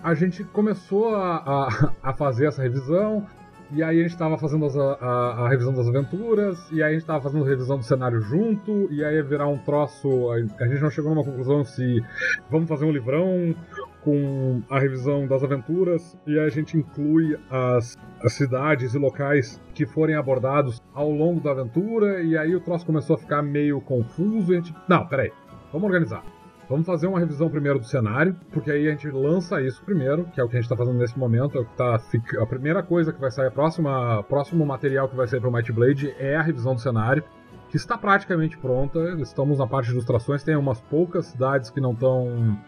[0.03, 3.27] A gente começou a, a, a fazer essa revisão,
[3.71, 6.99] e aí a gente tava fazendo as, a, a, revisão das aventuras, e aí a
[6.99, 10.31] gente tava fazendo a revisão do cenário junto, e aí ia virar um troço.
[10.31, 12.03] A, gente não chegou numa conclusão se
[12.51, 13.55] vamos fazer um livrão
[14.03, 19.61] com a revisão das aventuras, e aí a gente inclui as, as cidades e locais
[19.75, 23.81] que forem abordados ao longo da aventura, e aí o troço começou a ficar meio
[23.81, 24.75] confuso, e a gente.
[24.89, 25.31] Não, peraí,
[25.73, 26.38] vamos organizar.
[26.69, 30.39] Vamos fazer uma revisão primeiro do cenário, porque aí a gente lança isso primeiro, que
[30.39, 31.57] é o que a gente está fazendo nesse momento.
[31.57, 31.99] É o que tá,
[32.43, 35.53] a primeira coisa que vai sair, a próxima, próximo material que vai sair para o
[35.53, 37.25] Might Blade é a revisão do cenário,
[37.71, 38.99] que está praticamente pronta.
[39.21, 42.59] Estamos na parte de ilustrações, tem umas poucas cidades que não estão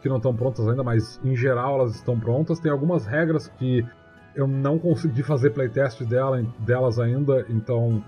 [0.00, 2.58] que não estão prontas ainda, mas em geral elas estão prontas.
[2.58, 3.86] Tem algumas regras que
[4.34, 8.02] eu não consegui fazer playtest dela, delas ainda, então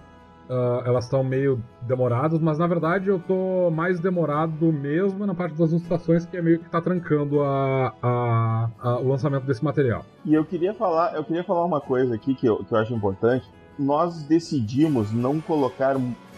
[0.52, 5.56] Uh, elas estão meio demoradas, mas na verdade eu tô mais demorado mesmo na parte
[5.56, 10.04] das ilustrações, que é meio que tá trancando a, a, a, o lançamento desse material.
[10.26, 12.92] E eu queria falar, eu queria falar uma coisa aqui que eu, que eu acho
[12.92, 13.48] importante.
[13.78, 15.96] Nós decidimos não colocar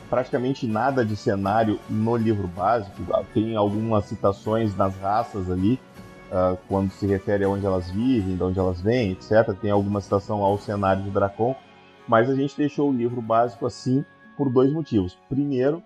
[0.09, 3.03] praticamente nada de cenário no livro básico.
[3.35, 5.81] Tem algumas citações nas raças ali,
[6.31, 9.53] uh, quando se refere a onde elas vivem, de onde elas vêm, etc.
[9.61, 11.57] Tem alguma citação ao cenário de Dracon
[12.07, 14.05] mas a gente deixou o livro básico assim
[14.37, 15.19] por dois motivos.
[15.29, 15.83] Primeiro,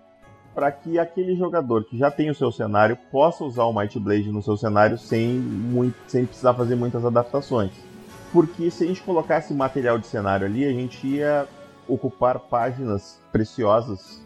[0.53, 4.31] para que aquele jogador que já tem o seu cenário possa usar o Might Blade
[4.31, 7.71] no seu cenário sem, muito, sem precisar fazer muitas adaptações.
[8.33, 11.47] Porque se a gente colocasse material de cenário ali, a gente ia
[11.87, 14.21] ocupar páginas preciosas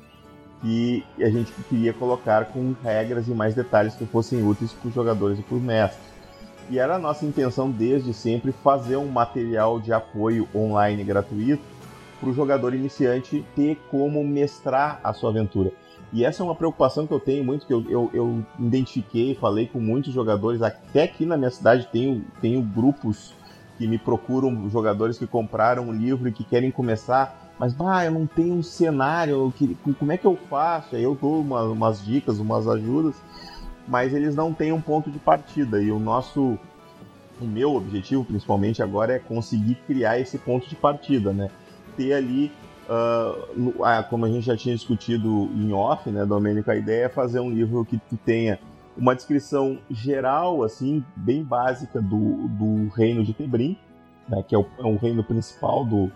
[0.61, 4.93] que a gente queria colocar com regras e mais detalhes que fossem úteis para os
[4.93, 6.13] jogadores e para os mestres.
[6.69, 11.61] E era a nossa intenção desde sempre fazer um material de apoio online gratuito
[12.23, 15.73] para o jogador iniciante ter como mestrar a sua aventura.
[16.13, 19.67] E essa é uma preocupação que eu tenho muito, que eu, eu, eu identifiquei, falei
[19.67, 23.33] com muitos jogadores, até aqui na minha cidade tenho, tenho grupos
[23.77, 28.11] que me procuram, jogadores que compraram um livro e que querem começar, mas bah, eu
[28.11, 30.95] não tenho um cenário, que, como é que eu faço?
[30.95, 33.15] Aí eu dou uma, umas dicas, umas ajudas,
[33.87, 35.81] mas eles não têm um ponto de partida.
[35.81, 36.57] E o nosso,
[37.41, 41.49] o meu objetivo principalmente agora é conseguir criar esse ponto de partida, né?
[41.95, 42.51] Ter ali,
[42.89, 47.39] uh, como a gente já tinha discutido em off, né, Domênico, a ideia é fazer
[47.39, 48.59] um livro que tu tenha
[48.97, 53.77] uma descrição geral, assim, bem básica do, do reino de Tebrim,
[54.27, 56.11] né, que é o, é reino principal do,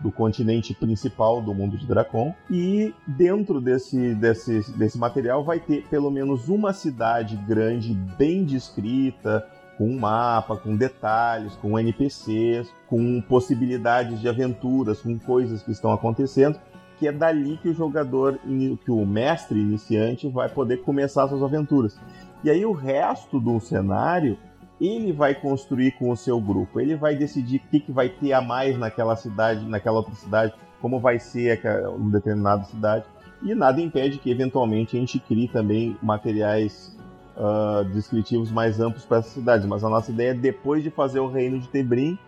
[0.00, 2.34] do continente principal do mundo de Dracon.
[2.48, 9.46] E dentro desse, desse, desse material vai ter pelo menos uma cidade grande, bem descrita,
[9.80, 15.90] com um mapa, com detalhes, com NPCs, com possibilidades de aventuras, com coisas que estão
[15.90, 16.60] acontecendo,
[16.98, 18.38] que é dali que o jogador,
[18.84, 21.98] que o mestre iniciante vai poder começar suas aventuras.
[22.44, 24.36] E aí o resto do cenário
[24.78, 26.78] ele vai construir com o seu grupo.
[26.78, 30.52] Ele vai decidir o que, que vai ter a mais naquela cidade, naquela outra cidade,
[30.78, 31.58] como vai ser
[31.96, 33.06] uma determinada cidade.
[33.42, 36.94] E nada impede que eventualmente a gente crie também materiais
[37.40, 39.66] uh, descritivos mais amplos para essa cidade.
[39.66, 42.18] Mas a nossa ideia, depois de fazer o reino de Tebrim,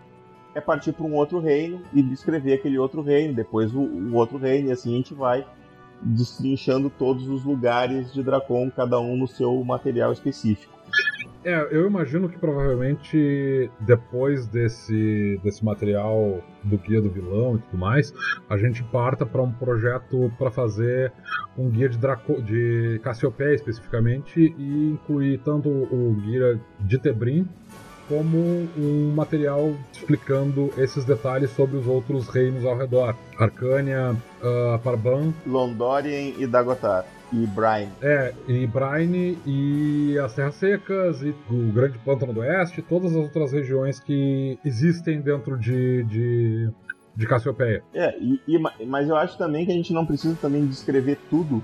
[0.55, 4.37] é partir para um outro reino e descrever aquele outro reino, depois o, o outro
[4.37, 5.45] reino, e assim a gente vai
[6.01, 10.72] destrinchando todos os lugares de Dracon, cada um no seu material específico.
[11.45, 17.77] É, eu imagino que provavelmente depois desse, desse material do guia do vilão e tudo
[17.77, 18.13] mais,
[18.49, 21.11] a gente parta para um projeto para fazer
[21.57, 27.47] um guia de, Draco, de Cassiopeia especificamente e incluir tanto o guia de Tebrim
[28.07, 28.37] como
[28.77, 33.15] um material explicando esses detalhes sobre os outros reinos ao redor.
[33.37, 37.91] Arcânia, uh, Parban, Londorien e Dagotar e Brine.
[38.01, 43.17] É, e Brine e as Terras Secas e o Grande Pântano do Oeste, todas as
[43.17, 46.69] outras regiões que existem dentro de, de,
[47.15, 47.83] de Cassiopeia.
[47.93, 51.63] É, e, e, mas eu acho também que a gente não precisa também descrever tudo,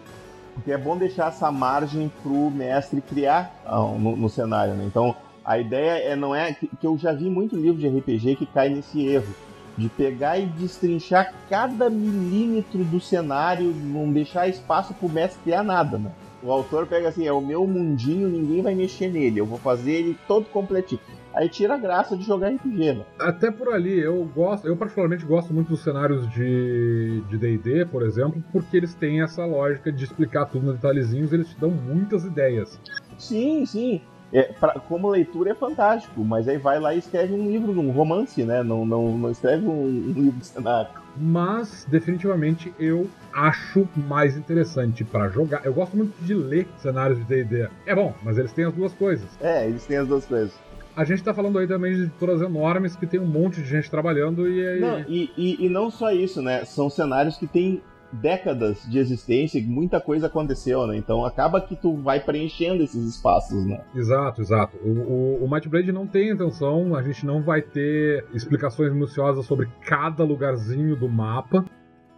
[0.55, 4.83] porque é bom deixar essa margem pro mestre criar ah, no, no cenário, né?
[4.85, 5.15] Então,
[5.45, 8.45] a ideia é não é que, que eu já vi muito livro de RPG que
[8.47, 9.33] cai nesse erro
[9.79, 15.97] de pegar e destrinchar cada milímetro do cenário, não deixar espaço pro mestre criar nada,
[15.97, 16.11] né?
[16.43, 19.91] O autor pega assim, é o meu mundinho, ninguém vai mexer nele, eu vou fazer
[19.91, 21.01] ele todo completinho.
[21.33, 23.05] Aí tira a graça de jogar RPG, né?
[23.19, 28.43] Até por ali, eu gosto, eu particularmente gosto muito dos cenários de D&D, por exemplo,
[28.51, 32.79] porque eles têm essa lógica de explicar tudo nos detalhezinhos, eles te dão muitas ideias.
[33.17, 34.01] Sim, sim.
[34.31, 37.91] É, pra, como leitura é fantástico, mas aí vai lá e escreve um livro, um
[37.91, 38.61] romance, né?
[38.61, 40.89] Não, não, não escreve um, um livro de cenário.
[41.17, 45.65] Mas, definitivamente, eu acho mais interessante para jogar.
[45.65, 47.67] Eu gosto muito de ler cenários de D&D.
[47.85, 49.27] É bom, mas eles têm as duas coisas.
[49.41, 50.53] É, eles têm as duas coisas.
[50.95, 53.89] A gente tá falando aí também de editoras enormes que tem um monte de gente
[53.89, 54.79] trabalhando e aí...
[54.79, 56.65] Não, e, e, e não só isso, né?
[56.65, 57.81] São cenários que têm
[58.11, 60.97] décadas de existência e muita coisa aconteceu, né?
[60.97, 63.81] Então acaba que tu vai preenchendo esses espaços, né?
[63.95, 64.77] Exato, exato.
[64.77, 69.45] O, o, o Might Blade não tem intenção, a gente não vai ter explicações minuciosas
[69.45, 71.65] sobre cada lugarzinho do mapa.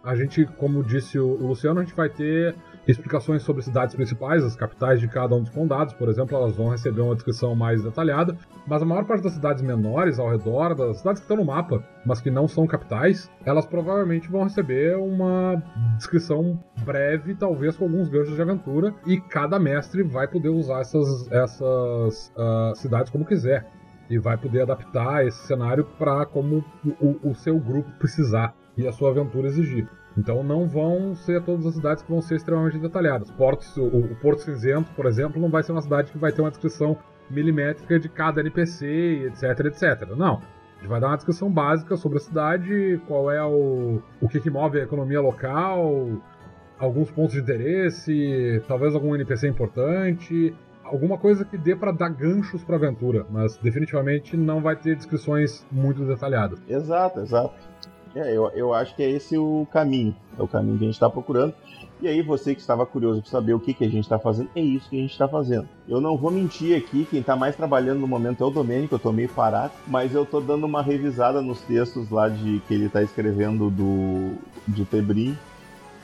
[0.02, 2.56] A gente, como disse o Luciano, a gente vai ter
[2.86, 6.68] explicações sobre cidades principais, as capitais de cada um dos condados, por exemplo, elas vão
[6.68, 10.98] receber uma descrição mais detalhada, mas a maior parte das cidades menores ao redor, das
[10.98, 15.62] cidades que estão no mapa, mas que não são capitais, elas provavelmente vão receber uma
[15.96, 21.30] descrição breve, talvez com alguns ganchos de aventura, e cada mestre vai poder usar essas,
[21.30, 23.66] essas uh, cidades como quiser.
[24.10, 26.62] E vai poder adaptar esse cenário para como
[27.00, 29.88] o, o seu grupo precisar e a sua aventura exigir.
[30.16, 33.30] Então não vão ser todas as cidades que vão ser extremamente detalhadas.
[33.30, 36.42] Portos, o, o Porto Cinzento, por exemplo, não vai ser uma cidade que vai ter
[36.42, 36.96] uma descrição
[37.30, 40.10] milimétrica de cada NPC, etc, etc.
[40.16, 40.34] Não.
[40.34, 44.40] A gente vai dar uma descrição básica sobre a cidade, qual é o, o que,
[44.40, 46.08] que move a economia local,
[46.78, 50.52] alguns pontos de interesse, talvez algum NPC importante,
[50.82, 55.64] alguma coisa que dê para dar ganchos para aventura, mas definitivamente não vai ter descrições
[55.70, 56.60] muito detalhadas.
[56.68, 57.54] Exato, exato.
[58.14, 60.14] É, eu, eu acho que é esse o caminho.
[60.38, 61.54] É o caminho que a gente está procurando.
[62.00, 64.50] E aí, você que estava curioso para saber o que, que a gente está fazendo,
[64.56, 65.68] é isso que a gente está fazendo.
[65.88, 68.96] Eu não vou mentir aqui, quem está mais trabalhando no momento é o Domênico, eu
[68.96, 72.86] estou meio parado, mas eu estou dando uma revisada nos textos lá de que ele
[72.86, 74.32] está escrevendo do,
[74.66, 75.38] do Tebrim,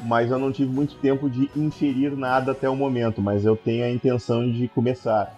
[0.05, 3.85] mas eu não tive muito tempo de inferir nada até o momento, mas eu tenho
[3.85, 5.37] a intenção de começar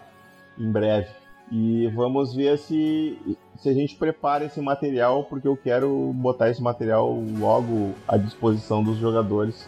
[0.59, 1.09] em breve.
[1.51, 3.19] E vamos ver se,
[3.57, 8.83] se a gente prepara esse material, porque eu quero botar esse material logo à disposição
[8.83, 9.67] dos jogadores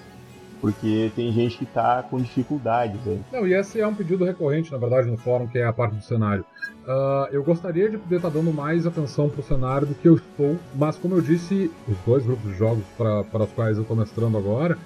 [0.63, 3.21] porque tem gente que está com dificuldades aí.
[3.33, 5.97] Não, e esse é um pedido recorrente, na verdade, no fórum, que é a parte
[5.97, 6.45] do cenário.
[6.87, 10.07] Uh, eu gostaria de poder estar tá dando mais atenção para o cenário do que
[10.07, 13.83] eu estou, mas como eu disse, os dois grupos de jogos para os quais eu
[13.83, 14.79] estou mestrando agora,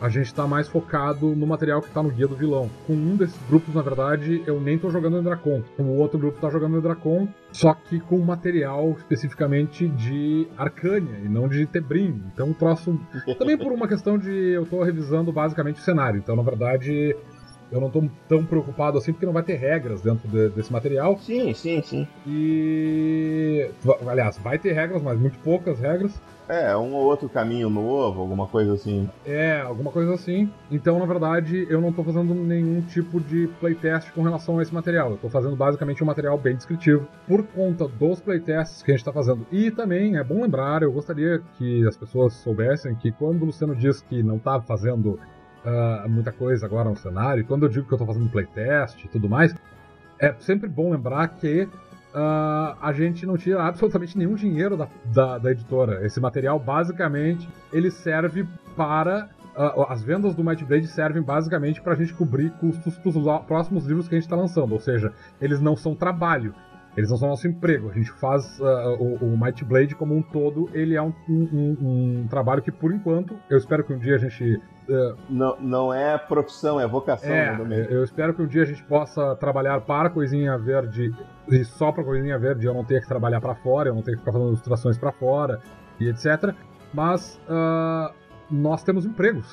[0.00, 2.70] a gente está mais focado no material que está no guia do vilão.
[2.86, 5.62] Com um desses grupos, na verdade, eu nem estou jogando em Dracon.
[5.78, 11.28] O outro grupo está jogando em Dracon, só que com material especificamente de Arcânia e
[11.28, 12.22] não de Tebrim.
[12.32, 12.98] Então o troço.
[13.38, 16.18] Também por uma questão de eu estou revisando basicamente o cenário.
[16.18, 17.14] Então, na verdade,
[17.70, 21.18] eu não estou tão preocupado assim porque não vai ter regras dentro de, desse material.
[21.18, 22.08] Sim, sim, sim.
[22.26, 23.68] E.
[24.08, 26.20] Aliás, vai ter regras, mas muito poucas regras.
[26.50, 29.08] É, um ou outro caminho novo, alguma coisa assim.
[29.24, 30.50] É, alguma coisa assim.
[30.68, 34.74] Então, na verdade, eu não estou fazendo nenhum tipo de playtest com relação a esse
[34.74, 35.10] material.
[35.10, 39.02] Eu estou fazendo basicamente um material bem descritivo por conta dos playtests que a gente
[39.02, 39.46] está fazendo.
[39.52, 43.76] E também é bom lembrar, eu gostaria que as pessoas soubessem que quando o Luciano
[43.76, 45.20] diz que não está fazendo
[45.64, 49.08] uh, muita coisa agora no cenário, quando eu digo que eu estou fazendo playtest e
[49.08, 49.54] tudo mais,
[50.18, 51.68] é sempre bom lembrar que
[52.14, 56.04] uh, a gente não tira absolutamente nenhum dinheiro da, da, da, editora.
[56.04, 58.46] Esse material, basicamente, ele serve
[58.76, 59.28] para.
[59.50, 63.44] Uh, as vendas do Might Blade servem basicamente para a gente cobrir custos para os
[63.46, 64.72] próximos livros que a gente está lançando.
[64.72, 66.54] Ou seja, eles não são trabalho.
[66.96, 67.90] Eles não são nosso emprego.
[67.90, 70.68] A gente faz uh, o, o, Might Blade como um todo.
[70.72, 74.18] Ele é um, um, um, trabalho que, por enquanto, eu espero que um dia a
[74.18, 74.60] gente.
[74.88, 77.30] Uh, não, não é profissão, é vocação.
[77.30, 81.14] É, né, eu espero que um dia a gente possa trabalhar para a Coisinha Verde
[81.48, 82.66] e só para a Coisinha Verde.
[82.66, 85.12] Eu não tenha que trabalhar para fora, eu não tenho que ficar fazendo ilustrações para
[85.12, 85.60] fora
[85.98, 86.54] e etc.
[86.92, 87.40] Mas.
[87.48, 88.20] Uh,
[88.50, 89.46] nós temos empregos.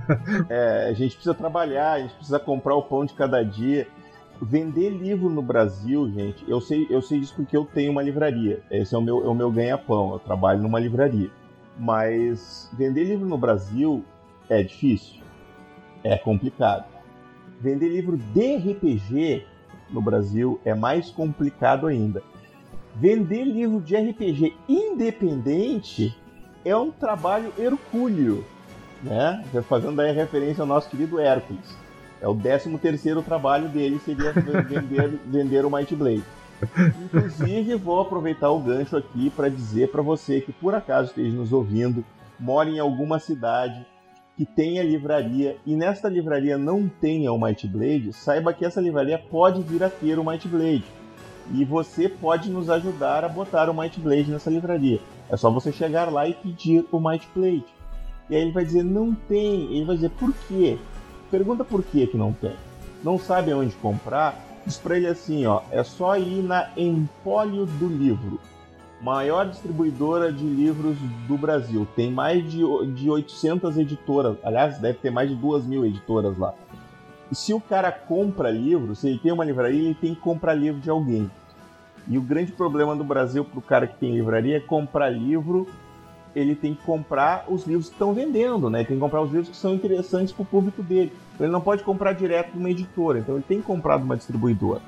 [0.50, 3.88] é, a gente precisa trabalhar, a gente precisa comprar o pão de cada dia
[4.42, 8.60] vender livro no Brasil, gente, eu sei, eu sei disso porque eu tenho uma livraria.
[8.70, 10.12] Esse é o meu, é o meu ganha-pão.
[10.12, 11.30] Eu trabalho numa livraria.
[11.78, 14.04] Mas vender livro no Brasil
[14.48, 15.20] é difícil.
[16.02, 16.84] É complicado.
[17.60, 19.46] Vender livro de RPG
[19.88, 22.20] no Brasil é mais complicado ainda.
[22.96, 26.14] Vender livro de RPG independente
[26.64, 28.44] é um trabalho hercúleo,
[29.02, 29.44] né?
[29.68, 31.81] Fazendo aí referência ao nosso querido Hércules.
[32.22, 36.22] É o 13 terceiro trabalho dele seria vender, vender o Might Blade.
[37.04, 41.52] Inclusive, vou aproveitar o gancho aqui para dizer para você que por acaso esteja nos
[41.52, 42.04] ouvindo,
[42.38, 43.84] mora em alguma cidade
[44.36, 49.18] que tenha livraria e nesta livraria não tenha o Might Blade, saiba que essa livraria
[49.18, 50.84] pode vir a ter o Might Blade.
[51.52, 55.00] E você pode nos ajudar a botar o Might Blade nessa livraria.
[55.28, 57.64] É só você chegar lá e pedir o Might Blade.
[58.30, 59.74] E aí ele vai dizer, não tem.
[59.74, 60.78] Ele vai dizer, por quê?
[61.32, 62.52] Pergunta por que que não tem.
[63.02, 64.38] Não sabe onde comprar?
[64.66, 68.38] Diz pra ele assim, ó, é só ir na Empólio do Livro,
[69.00, 70.94] maior distribuidora de livros
[71.26, 71.88] do Brasil.
[71.96, 72.60] Tem mais de,
[72.94, 76.52] de 800 editoras, aliás, deve ter mais de 2 mil editoras lá.
[77.32, 80.82] Se o cara compra livro, se ele tem uma livraria, ele tem que comprar livro
[80.82, 81.30] de alguém.
[82.06, 85.66] E o grande problema do Brasil para o cara que tem livraria é comprar livro
[86.34, 88.84] ele tem que comprar os livros que estão vendendo, né?
[88.84, 91.12] Tem que comprar os livros que são interessantes para o público dele.
[91.40, 94.16] Ele não pode comprar direto de uma editora, então ele tem que comprar de uma
[94.16, 94.82] distribuidora.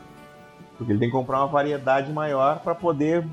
[0.77, 3.25] Porque ele tem que comprar uma variedade maior para poder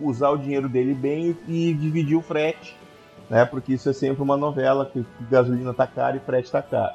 [0.00, 2.76] usar o dinheiro dele bem e, dividir o frete,
[3.28, 3.44] né?
[3.44, 6.94] Porque isso é sempre uma novela que, gasolina tá cara e frete tá caro.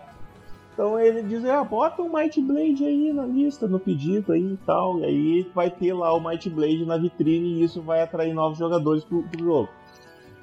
[0.73, 4.57] Então ele diz, ah, bota um Might Blade aí na lista, no pedido aí e
[4.65, 4.99] tal.
[4.99, 8.57] E aí vai ter lá o Might Blade na vitrine e isso vai atrair novos
[8.57, 9.69] jogadores pro, pro jogo.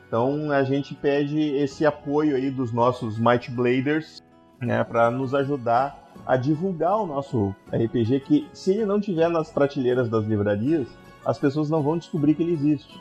[0.07, 4.23] Então a gente pede esse apoio aí dos nossos Might Bladers,
[4.61, 5.97] né, para nos ajudar
[6.27, 10.87] a divulgar o nosso RPG que se ele não tiver nas prateleiras das livrarias,
[11.25, 13.01] as pessoas não vão descobrir que ele existe.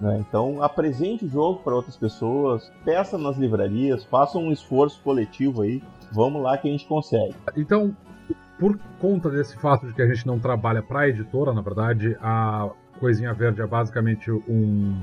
[0.00, 0.18] Né?
[0.26, 5.82] Então apresente o jogo para outras pessoas, peça nas livrarias, faça um esforço coletivo aí,
[6.10, 7.34] vamos lá que a gente consegue.
[7.56, 7.94] Então,
[8.58, 12.16] por conta desse fato de que a gente não trabalha para a editora, na verdade,
[12.20, 15.00] a Coisinha Verde é basicamente um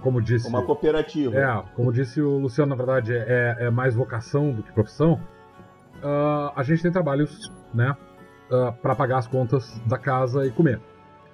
[0.00, 0.48] como disse.
[0.48, 1.36] Uma cooperativa.
[1.36, 5.20] É, como disse o Luciano, na verdade, é, é mais vocação do que profissão.
[6.02, 7.96] Uh, a gente tem trabalhos, né,
[8.50, 10.80] uh, ah, para pagar as contas da casa e comer.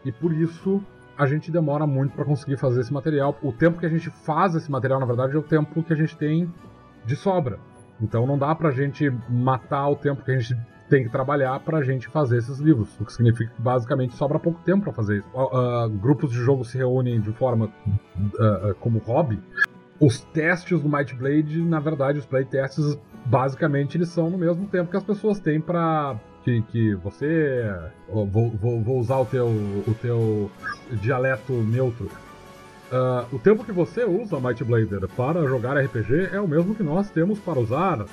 [0.05, 0.81] E por isso
[1.19, 3.37] a gente demora muito para conseguir fazer esse material.
[3.43, 5.97] O tempo que a gente faz esse material, na verdade, é o tempo que a
[5.97, 6.53] gente tem
[7.05, 7.59] de sobra.
[8.01, 10.57] Então não dá pra gente matar o tempo que a gente
[10.91, 14.39] tem que trabalhar para a gente fazer esses livros, o que significa que basicamente sobra
[14.39, 15.29] pouco tempo para fazer isso.
[15.33, 19.41] Uh, uh, grupos de jogo se reúnem de forma uh, como hobby.
[20.01, 24.91] Os testes do Might Blade, na verdade, os playtests, basicamente eles são no mesmo tempo
[24.91, 27.73] que as pessoas têm para que, que, você
[28.09, 30.51] vou, vou, vou, usar o teu, o teu
[31.01, 32.11] dialeto neutro.
[32.91, 36.83] Uh, o tempo que você usa Might Blader para jogar RPG é o mesmo que
[36.83, 38.05] nós temos para usar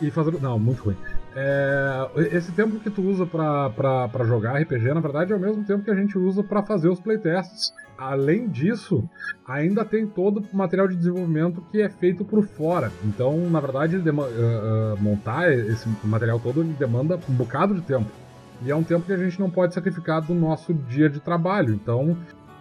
[0.00, 0.32] e fazer.
[0.40, 0.96] Não, muito ruim.
[1.34, 5.84] É, esse tempo que tu usa para jogar RPG, na verdade, é o mesmo tempo
[5.84, 7.72] que a gente usa para fazer os playtests.
[7.96, 9.08] Além disso,
[9.46, 12.90] ainda tem todo o material de desenvolvimento que é feito por fora.
[13.04, 18.10] Então, na verdade, uh, uh, montar esse material todo demanda um bocado de tempo.
[18.64, 21.74] E é um tempo que a gente não pode sacrificar do nosso dia de trabalho.
[21.74, 22.16] Então,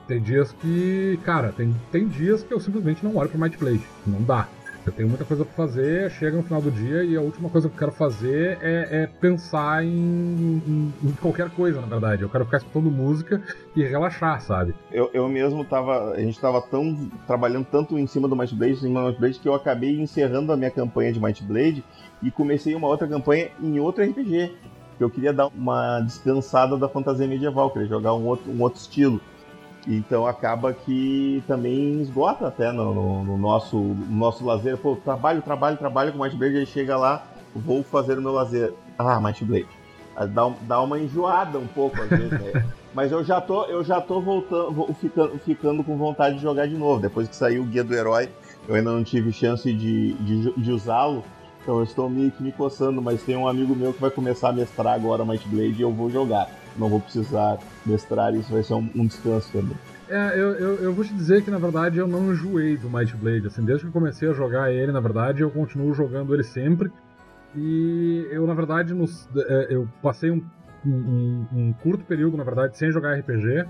[0.08, 3.84] tem dias que, cara, tem, tem dias que eu simplesmente não olho pro Might Blade.
[4.06, 4.48] Não dá.
[4.84, 7.70] Eu tenho muita coisa para fazer, chega no final do dia e a última coisa
[7.70, 12.24] que eu quero fazer é, é pensar em, em, em, qualquer coisa, na verdade.
[12.24, 13.40] Eu quero ficar escutando música
[13.76, 14.74] e relaxar, sabe?
[14.92, 16.14] Eu, eu mesmo tava.
[16.14, 17.12] A gente tava tão.
[17.28, 20.58] trabalhando tanto em cima do Might Blade, em Might Blade, que eu acabei encerrando a
[20.58, 21.84] minha campanha de Might Blade
[22.24, 24.52] e comecei uma outra campanha em outro RPG.
[24.98, 28.80] Que eu queria dar uma descansada da fantasia medieval, queria jogar um outro, um outro
[28.80, 29.22] estilo.
[29.88, 34.78] Então acaba que também esgota até no, no, no nosso, no nosso lazer.
[34.78, 37.24] Pô, trabalho, trabalho, trabalho com Might Blade, aí chega lá,
[37.56, 38.74] vou fazer o meu lazer.
[38.98, 39.68] Ah, Might Blade.
[40.30, 42.66] Dá, dá uma enjoada um pouco às vezes, né?
[42.94, 46.76] Mas eu já tô, eu já tô voltando, ficando, ficando com vontade de jogar de
[46.76, 47.02] novo.
[47.02, 48.30] Depois que saiu o Guia do Herói,
[48.68, 51.24] eu ainda não tive chance de, de, de usá-lo.
[51.62, 54.50] Então eu estou meio que me coçando, mas tem um amigo meu que vai começar
[54.50, 58.64] a mestrar agora Might Blade e eu vou jogar não vou precisar mestrar, isso vai
[58.64, 59.78] ser um, um descanso também.
[60.10, 63.16] É, eu, eu, eu, vou te dizer que na verdade eu não enjoei do Might
[63.16, 63.48] Blade.
[63.48, 66.92] Assim, desde que eu comecei a jogar ele, na verdade, eu continuo jogando ele sempre.
[67.56, 70.44] E eu, na verdade, nos, é, eu passei um,
[70.86, 73.62] um, um, curto período, na verdade, sem jogar RPG.
[73.62, 73.68] Uh,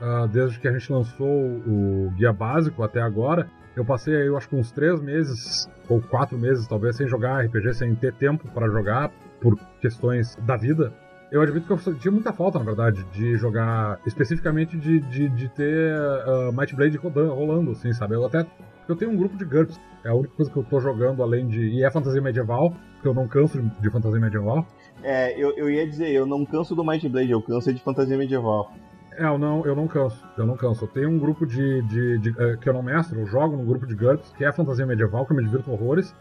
[0.00, 3.48] ah, desde que a gente lançou o guia básico até agora.
[3.76, 7.74] Eu passei eu acho que uns três meses, ou quatro meses talvez, sem jogar RPG,
[7.74, 10.92] sem ter tempo para jogar, por questões da vida.
[11.34, 15.48] Eu admito que eu tinha muita falta, na verdade, de jogar, especificamente de, de, de
[15.48, 15.92] ter
[16.28, 18.14] uh, Might Blade rodando, rolando, assim, sabe?
[18.14, 18.46] Eu até.
[18.88, 21.48] Eu tenho um grupo de GURPS, é a única coisa que eu tô jogando além
[21.48, 21.60] de.
[21.60, 22.72] E é fantasia medieval,
[23.02, 24.64] que eu não canso de, de fantasia medieval.
[25.02, 28.16] É, eu, eu ia dizer, eu não canso do Might Blade, eu canso de fantasia
[28.16, 28.70] medieval.
[29.18, 30.84] É, eu não, eu não canso, eu não canso.
[30.84, 33.64] Eu tenho um grupo de, de, de uh, que eu não mestro, eu jogo no
[33.64, 36.14] grupo de GURPS, que é fantasia medieval, que eu me divirto horrores,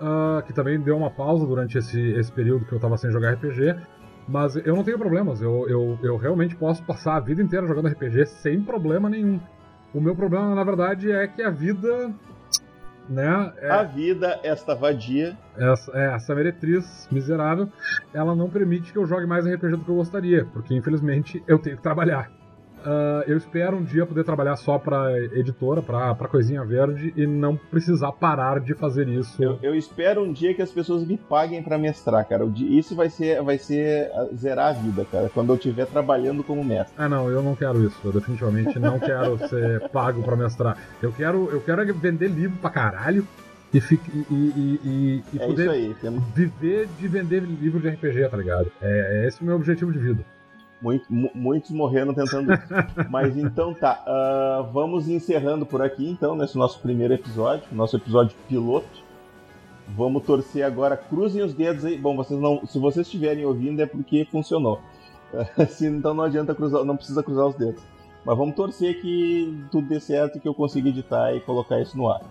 [0.00, 3.32] uh, que também deu uma pausa durante esse, esse período que eu tava sem jogar
[3.32, 3.74] RPG,
[4.28, 7.88] mas eu não tenho problemas, eu, eu, eu realmente posso passar a vida inteira jogando
[7.88, 9.40] RPG sem problema nenhum.
[9.94, 12.12] O meu problema, na verdade, é que a vida.
[13.08, 15.36] Né, é, a vida, esta vadia.
[15.56, 17.68] Essa, é, essa meretriz miserável,
[18.14, 21.58] ela não permite que eu jogue mais RPG do que eu gostaria, porque infelizmente eu
[21.58, 22.30] tenho que trabalhar.
[22.82, 27.56] Uh, eu espero um dia poder trabalhar só para editora, para coisinha verde e não
[27.56, 29.42] precisar parar de fazer isso.
[29.42, 32.44] Eu, eu espero um dia que as pessoas me paguem para mestrar, cara.
[32.56, 35.30] Isso vai ser, vai ser zerar a vida, cara.
[35.32, 36.94] Quando eu estiver trabalhando como mestre.
[36.98, 37.98] Ah, não, eu não quero isso.
[38.04, 40.76] Eu definitivamente não quero ser pago para mestrar.
[41.00, 43.26] Eu quero, eu quero vender livro pra caralho.
[43.72, 45.96] E, e, e, e, e é poder aí,
[46.34, 48.70] viver de vender livro de RPG, tá ligado?
[48.82, 50.22] É, é esse o meu objetivo de vida.
[50.82, 52.66] Muito, muitos morreram tentando isso.
[53.08, 58.36] Mas então tá, uh, vamos encerrando por aqui então, nesse nosso primeiro episódio, nosso episódio
[58.48, 59.00] piloto.
[59.96, 61.96] Vamos torcer agora, cruzem os dedos aí.
[61.96, 64.80] Bom, vocês não, se vocês estiverem ouvindo é porque funcionou.
[65.70, 67.82] se, então não adianta cruzar, não precisa cruzar os dedos.
[68.24, 72.10] Mas vamos torcer que tudo dê certo, que eu consiga editar e colocar isso no
[72.10, 72.22] ar.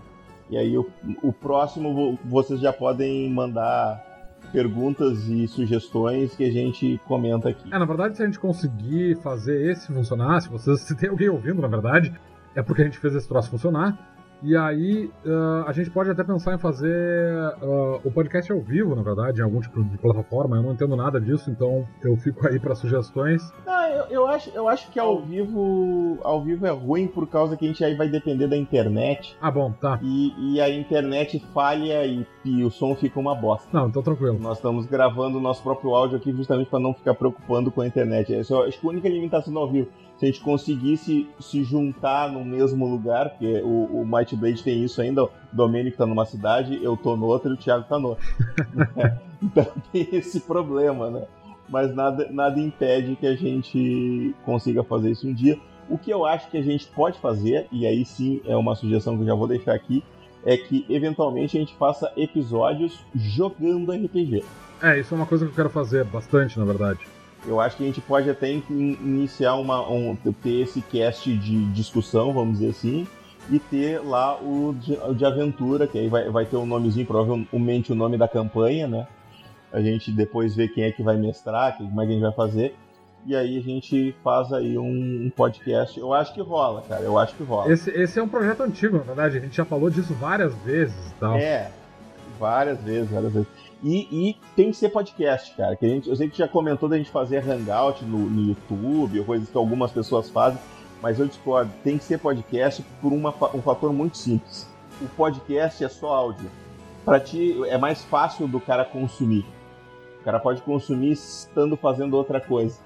[0.49, 0.89] E aí o,
[1.23, 4.10] o próximo vocês já podem mandar
[4.51, 7.73] perguntas e sugestões que a gente comenta aqui.
[7.73, 11.29] É, na verdade, se a gente conseguir fazer esse funcionar, se vocês se tem alguém
[11.29, 12.13] ouvindo, na verdade,
[12.55, 14.10] é porque a gente fez esse troço funcionar.
[14.43, 18.95] E aí uh, a gente pode até pensar em fazer uh, o podcast ao vivo,
[18.95, 20.57] na verdade, em algum tipo de plataforma.
[20.57, 23.41] Eu não entendo nada disso, então eu fico aí para sugestões.
[23.67, 27.55] Ah, eu, eu, acho, eu acho que ao vivo ao vivo é ruim por causa
[27.55, 29.35] que a gente aí vai depender da internet.
[29.39, 29.99] Ah, bom, tá.
[30.01, 33.69] E, e a internet falha e, e o som fica uma bosta.
[33.71, 34.39] Não, então tranquilo.
[34.39, 37.87] Nós estamos gravando o nosso próprio áudio aqui justamente para não ficar preocupando com a
[37.87, 38.33] internet.
[38.33, 39.89] Essa, acho que a única limitação do ao vivo
[40.21, 44.83] se a gente conseguisse se juntar no mesmo lugar, porque o, o Might Blade tem
[44.83, 47.97] isso ainda, o Domênico tá numa cidade, eu tô no outro e o Thiago tá
[47.97, 48.23] no outro.
[49.41, 51.23] então tem esse problema, né?
[51.67, 55.57] Mas nada, nada impede que a gente consiga fazer isso um dia.
[55.89, 59.15] O que eu acho que a gente pode fazer, e aí sim é uma sugestão
[59.15, 60.03] que eu já vou deixar aqui,
[60.45, 64.43] é que eventualmente a gente faça episódios jogando RPG.
[64.83, 66.99] É, isso é uma coisa que eu quero fazer bastante, na verdade.
[67.45, 72.33] Eu acho que a gente pode até iniciar uma, um, ter esse cast de discussão,
[72.33, 73.07] vamos dizer assim,
[73.49, 77.05] e ter lá o de, o de aventura, que aí vai, vai ter um nomezinho,
[77.05, 79.07] provavelmente o nome da campanha, né?
[79.73, 82.33] A gente depois vê quem é que vai mestrar, como é que a gente vai
[82.33, 82.75] fazer.
[83.25, 85.99] E aí a gente faz aí um, um podcast.
[85.99, 87.03] Eu acho que rola, cara.
[87.03, 87.71] Eu acho que rola.
[87.71, 89.37] Esse, esse é um projeto antigo, na verdade.
[89.37, 91.13] A gente já falou disso várias vezes.
[91.19, 91.37] Tal.
[91.37, 91.71] É,
[92.39, 93.47] várias vezes, várias vezes.
[93.83, 95.75] E, e, tem que ser podcast, cara.
[95.75, 99.19] Que a gente, eu sei que já comentou da gente fazer hangout no, no YouTube,
[99.19, 100.59] ou coisas que algumas pessoas fazem,
[101.01, 101.71] mas eu discordo.
[101.83, 104.69] Tem que ser podcast por uma, um fator muito simples.
[105.01, 106.49] O podcast é só áudio.
[107.03, 109.45] Para ti é mais fácil do cara consumir.
[110.19, 112.77] O cara pode consumir estando fazendo outra coisa.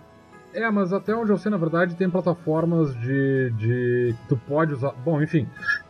[0.53, 3.51] É, mas até onde eu sei, na verdade, tem plataformas de.
[3.57, 4.93] de tu pode usar.
[5.03, 5.45] Bom, enfim.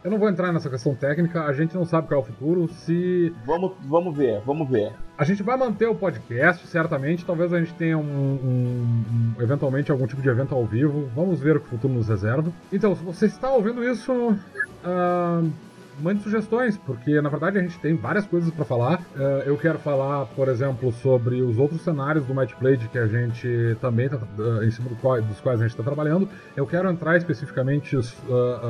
[0.06, 2.68] Eu não vou entrar nessa questão técnica, a gente não sabe qual é o futuro.
[2.72, 3.34] Se.
[3.44, 4.94] Vamos, vamos ver, vamos ver.
[5.18, 7.26] A gente vai manter o podcast, certamente.
[7.26, 11.10] Talvez a gente tenha um, um, um, eventualmente algum tipo de evento ao vivo.
[11.16, 12.54] Vamos ver o que o futuro nos reserva.
[12.72, 15.52] Então, se você está ouvindo isso, uh,
[16.00, 19.02] mande sugestões, porque na verdade a gente tem várias coisas para falar.
[19.16, 23.08] Uh, eu quero falar, por exemplo, sobre os outros cenários do Might Blade que a
[23.08, 26.28] gente também tá, uh, em cima dos quais a gente está trabalhando.
[26.56, 27.96] Eu quero entrar especificamente.
[27.96, 28.04] Uh,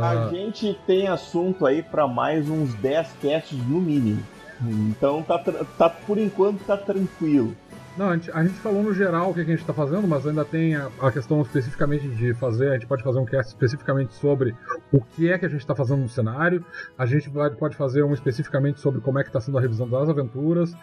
[0.01, 4.21] a gente tem assunto aí para mais uns 10 casts no mínimo.
[4.61, 5.37] Então tá,
[5.77, 7.55] tá por enquanto tá tranquilo.
[7.97, 10.27] Não, a gente, a gente, falou no geral o que a gente está fazendo, mas
[10.27, 12.69] ainda tem a, a, questão especificamente de fazer.
[12.69, 14.53] A gente pode fazer um cast especificamente sobre
[14.91, 16.63] o que é que a gente está fazendo no cenário.
[16.97, 19.87] A gente vai, pode fazer um especificamente sobre como é que está sendo a revisão
[19.87, 20.75] das aventuras,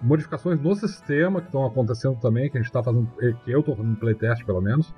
[0.00, 3.74] modificações no sistema que estão acontecendo também, que a gente está fazendo, que eu estou
[3.74, 4.94] fazendo playtest pelo menos.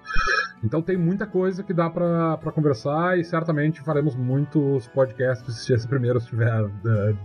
[0.63, 5.89] Então tem muita coisa que dá para conversar e certamente faremos muitos podcasts se esse
[5.89, 7.17] primeiro estiver, uh,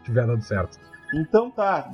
[0.00, 0.78] estiver dando certo.
[1.14, 1.90] Então tá,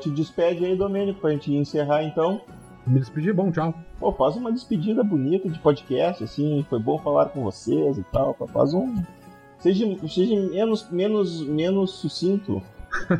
[0.00, 2.40] te despede aí, Domênico, pra gente encerrar então.
[2.86, 3.74] Me despedir, bom, tchau.
[3.98, 8.34] Pô, faz uma despedida bonita de podcast, assim, foi bom falar com vocês e tal.
[8.52, 9.02] Faz um.
[9.58, 12.62] Seja, seja menos, menos, menos sucinto.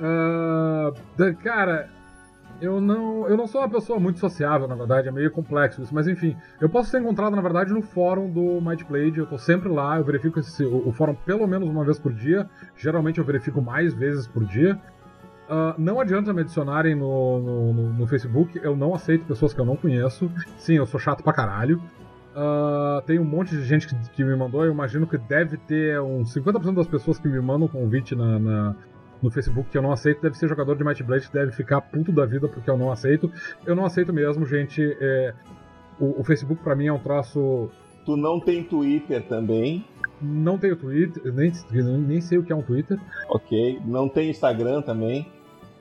[0.00, 0.92] uh,
[1.42, 1.88] cara,
[2.60, 5.94] eu não, eu não sou uma pessoa muito sociável, na verdade, é meio complexo isso,
[5.94, 9.38] mas enfim, eu posso ser encontrado, na verdade, no fórum do Might Blade, eu tô
[9.38, 13.18] sempre lá, eu verifico esse, o, o, fórum pelo menos uma vez por dia, geralmente
[13.18, 14.78] eu verifico mais vezes por dia.
[15.48, 19.60] Uh, não adianta me adicionarem no, no, no, no, Facebook, eu não aceito pessoas que
[19.60, 20.30] eu não conheço.
[20.58, 21.80] Sim, eu sou chato pra caralho.
[22.36, 25.98] Uh, tem um monte de gente que, que, me mandou, eu imagino que deve ter
[26.02, 28.76] uns 50% das pessoas que me mandam convite na, na
[29.22, 31.80] no Facebook que eu não aceito deve ser jogador de Might Blade que deve ficar
[31.80, 33.30] puto da vida porque eu não aceito.
[33.66, 34.96] Eu não aceito mesmo, gente.
[35.00, 35.34] É,
[35.98, 37.70] o, o, Facebook para mim é um troço.
[38.04, 39.84] Tu não tem Twitter também?
[40.20, 41.52] Não tenho Twitter, nem,
[41.98, 42.98] nem sei o que é um Twitter.
[43.28, 43.80] Ok.
[43.84, 45.26] Não tem Instagram também?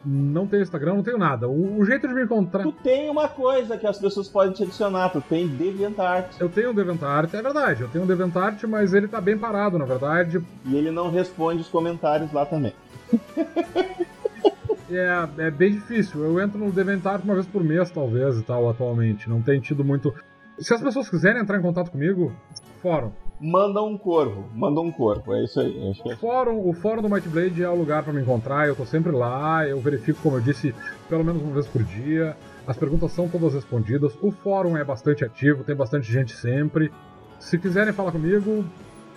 [0.05, 1.49] Não tenho Instagram, não tenho nada.
[1.49, 2.63] O, o, jeito de me encontrar.
[2.63, 6.39] Tu tem uma coisa que as pessoas podem te adicionar, tu tem DeviantArt.
[6.39, 7.81] Eu tenho um DeviantArt, é verdade.
[7.81, 10.41] Eu tenho um DeviantArt, mas ele tá bem parado, na verdade.
[10.65, 12.73] E ele não responde os comentários lá também.
[14.89, 16.23] é, é bem difícil.
[16.23, 19.29] Eu entro no Deventar uma vez por mês, talvez, e tal, atualmente.
[19.29, 20.13] Não tem tido muito.
[20.59, 22.33] Se as pessoas quiserem entrar em contato comigo,
[22.81, 23.11] fórum.
[23.39, 25.93] Manda um corvo, manda um corvo, é isso aí.
[26.07, 26.15] É...
[26.15, 29.11] Fórum, o fórum do Might Blade é o lugar para me encontrar, eu tô sempre
[29.11, 30.73] lá, eu verifico, como eu disse,
[31.07, 32.35] pelo menos uma vez por dia.
[32.65, 34.17] As perguntas são todas respondidas.
[34.21, 36.91] O fórum é bastante ativo, tem bastante gente sempre.
[37.39, 38.65] Se quiserem falar comigo,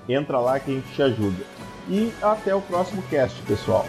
[0.07, 1.43] Entra lá que a gente te ajuda.
[1.88, 3.86] E até o próximo cast, pessoal.